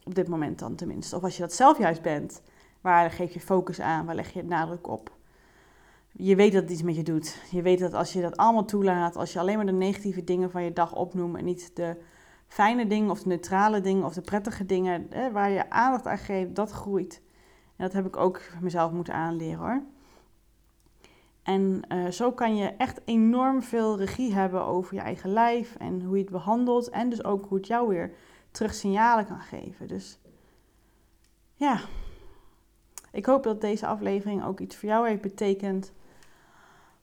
Op 0.05 0.15
dit 0.15 0.29
moment 0.29 0.59
dan 0.59 0.75
tenminste. 0.75 1.17
Of 1.17 1.23
als 1.23 1.37
je 1.37 1.43
dat 1.43 1.53
zelf 1.53 1.79
juist 1.79 2.03
bent, 2.03 2.43
waar 2.81 3.11
geef 3.11 3.33
je 3.33 3.41
focus 3.41 3.81
aan, 3.81 4.07
waar 4.07 4.15
leg 4.15 4.33
je 4.33 4.45
nadruk 4.45 4.89
op. 4.89 5.16
Je 6.19 6.37
weet 6.37 6.53
dat 6.53 6.63
het 6.63 6.71
iets 6.71 6.83
met 6.83 6.97
je 6.97 7.03
doet. 7.03 7.43
Je 7.51 7.63
weet 7.63 7.79
dat 7.79 7.95
als 7.95 8.13
je 8.13 8.21
dat 8.21 8.37
allemaal 8.37 8.65
toelaat, 8.65 9.17
als 9.17 9.33
je 9.33 9.39
alleen 9.39 9.57
maar 9.57 9.67
de 9.67 9.73
negatieve 9.73 10.25
dingen 10.25 10.51
van 10.51 10.63
je 10.63 10.73
dag 10.73 10.95
opnoemt 10.95 11.37
en 11.37 11.45
niet 11.45 11.71
de 11.77 11.97
fijne 12.47 12.87
dingen 12.87 13.11
of 13.11 13.23
de 13.23 13.29
neutrale 13.29 13.81
dingen 13.81 14.05
of 14.05 14.15
de 14.15 14.21
prettige 14.21 14.67
dingen 14.67 15.09
waar 15.33 15.51
je 15.51 15.71
aandacht 15.71 16.07
aan 16.07 16.19
geeft, 16.19 16.55
dat 16.55 16.71
groeit. 16.71 17.23
En 17.77 17.85
dat 17.85 17.93
heb 17.93 18.07
ik 18.07 18.17
ook 18.17 18.41
mezelf 18.61 18.93
moeten 18.93 19.15
aanleren 19.15 19.59
hoor. 19.59 19.83
En 21.43 21.83
uh, 21.89 22.07
zo 22.07 22.33
kan 22.33 22.57
je 22.57 22.67
echt 22.67 23.01
enorm 23.05 23.63
veel 23.63 23.99
regie 23.99 24.35
hebben 24.35 24.65
over 24.65 24.95
je 24.95 25.01
eigen 25.01 25.31
lijf 25.31 25.77
en 25.77 26.03
hoe 26.03 26.17
je 26.17 26.23
het 26.23 26.33
behandelt. 26.33 26.89
En 26.89 27.09
dus 27.09 27.25
ook 27.25 27.47
hoe 27.49 27.59
het 27.59 27.67
jou 27.67 27.89
weer 27.89 28.13
terug 28.51 28.75
signalen 28.75 29.27
kan 29.27 29.41
geven. 29.41 29.89
Dus 29.89 30.19
ja, 31.55 31.81
ik 33.13 33.27
hoop 33.27 33.43
dat 33.43 33.61
deze 33.61 33.87
aflevering 33.87 34.45
ook 34.45 34.61
iets 34.61 34.77
voor 34.77 34.89
jou 34.89 35.09
heeft 35.09 35.21
betekend. 35.21 35.93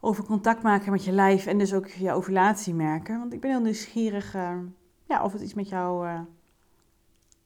Over 0.06 0.26
contact 0.26 0.64
maken 0.64 0.92
met 0.92 1.04
je 1.04 1.12
lijf 1.12 1.46
en 1.46 1.58
dus 1.58 1.74
ook 1.74 1.88
je 1.88 2.12
ovulatie 2.12 2.74
merken. 2.74 3.20
Want 3.20 3.34
ik 3.34 3.42
ben 3.42 3.50
heel 3.50 3.62
nieuwsgierig 3.62 4.36
uh, 4.36 4.58
ja, 5.08 5.24
of 5.24 5.34
het 5.34 5.42
iets 5.42 5.54
met 5.54 5.70
jou 5.70 6.08
uh, 6.08 6.20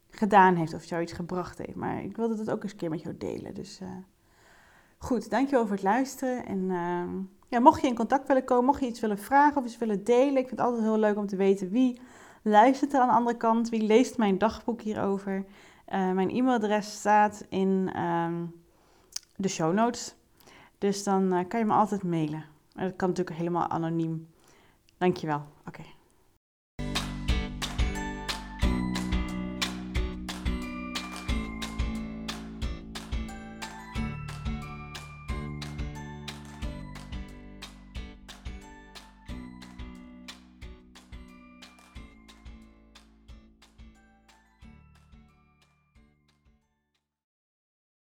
gedaan 0.09 0.55
heeft 0.55 0.73
of 0.73 0.83
jou 0.83 1.01
iets 1.01 1.13
gebracht 1.13 1.57
heeft. 1.57 1.75
Maar 1.75 2.03
ik 2.03 2.15
wilde 2.15 2.37
het 2.37 2.49
ook 2.49 2.63
eens 2.63 2.71
een 2.71 2.77
keer 2.77 2.89
met 2.89 3.01
jou 3.01 3.17
delen. 3.17 3.53
Dus 3.53 3.81
Goed, 4.97 5.29
dankjewel 5.29 5.65
voor 5.65 5.75
het 5.75 5.83
luisteren. 5.83 6.45
En 6.45 6.71
ehm, 6.71 7.09
ja, 7.47 7.59
mocht 7.59 7.81
je 7.81 7.87
in 7.87 7.95
contact 7.95 8.27
willen 8.27 8.43
komen, 8.43 8.65
mocht 8.65 8.79
je 8.79 8.87
iets 8.87 8.99
willen 8.99 9.17
vragen 9.17 9.57
of 9.57 9.65
iets 9.65 9.77
willen 9.77 10.03
delen. 10.03 10.37
Ik 10.37 10.47
vind 10.47 10.59
het 10.59 10.59
altijd 10.59 10.83
heel 10.83 10.99
leuk 10.99 11.17
om 11.17 11.27
te 11.27 11.35
weten 11.35 11.69
wie 11.69 12.01
luistert 12.41 12.93
er 12.93 12.99
aan 12.99 13.07
de 13.07 13.13
andere 13.13 13.37
kant. 13.37 13.69
Wie 13.69 13.83
leest 13.83 14.17
mijn 14.17 14.37
dagboek 14.37 14.81
hierover. 14.81 15.45
Uh, 15.93 16.11
mijn 16.11 16.29
e-mailadres 16.29 16.91
staat 16.91 17.45
in 17.49 17.89
ehm, 17.93 18.45
de 19.35 19.47
show 19.47 19.73
notes. 19.73 20.15
Dus 20.77 21.03
dan 21.03 21.33
uh, 21.33 21.47
kan 21.47 21.59
je 21.59 21.65
me 21.65 21.73
altijd 21.73 22.03
mailen. 22.03 22.45
Dat 22.73 22.95
kan 22.95 23.09
natuurlijk 23.09 23.37
helemaal 23.37 23.67
anoniem. 23.67 24.27
Dankjewel. 24.97 25.45
Oké. 25.67 25.81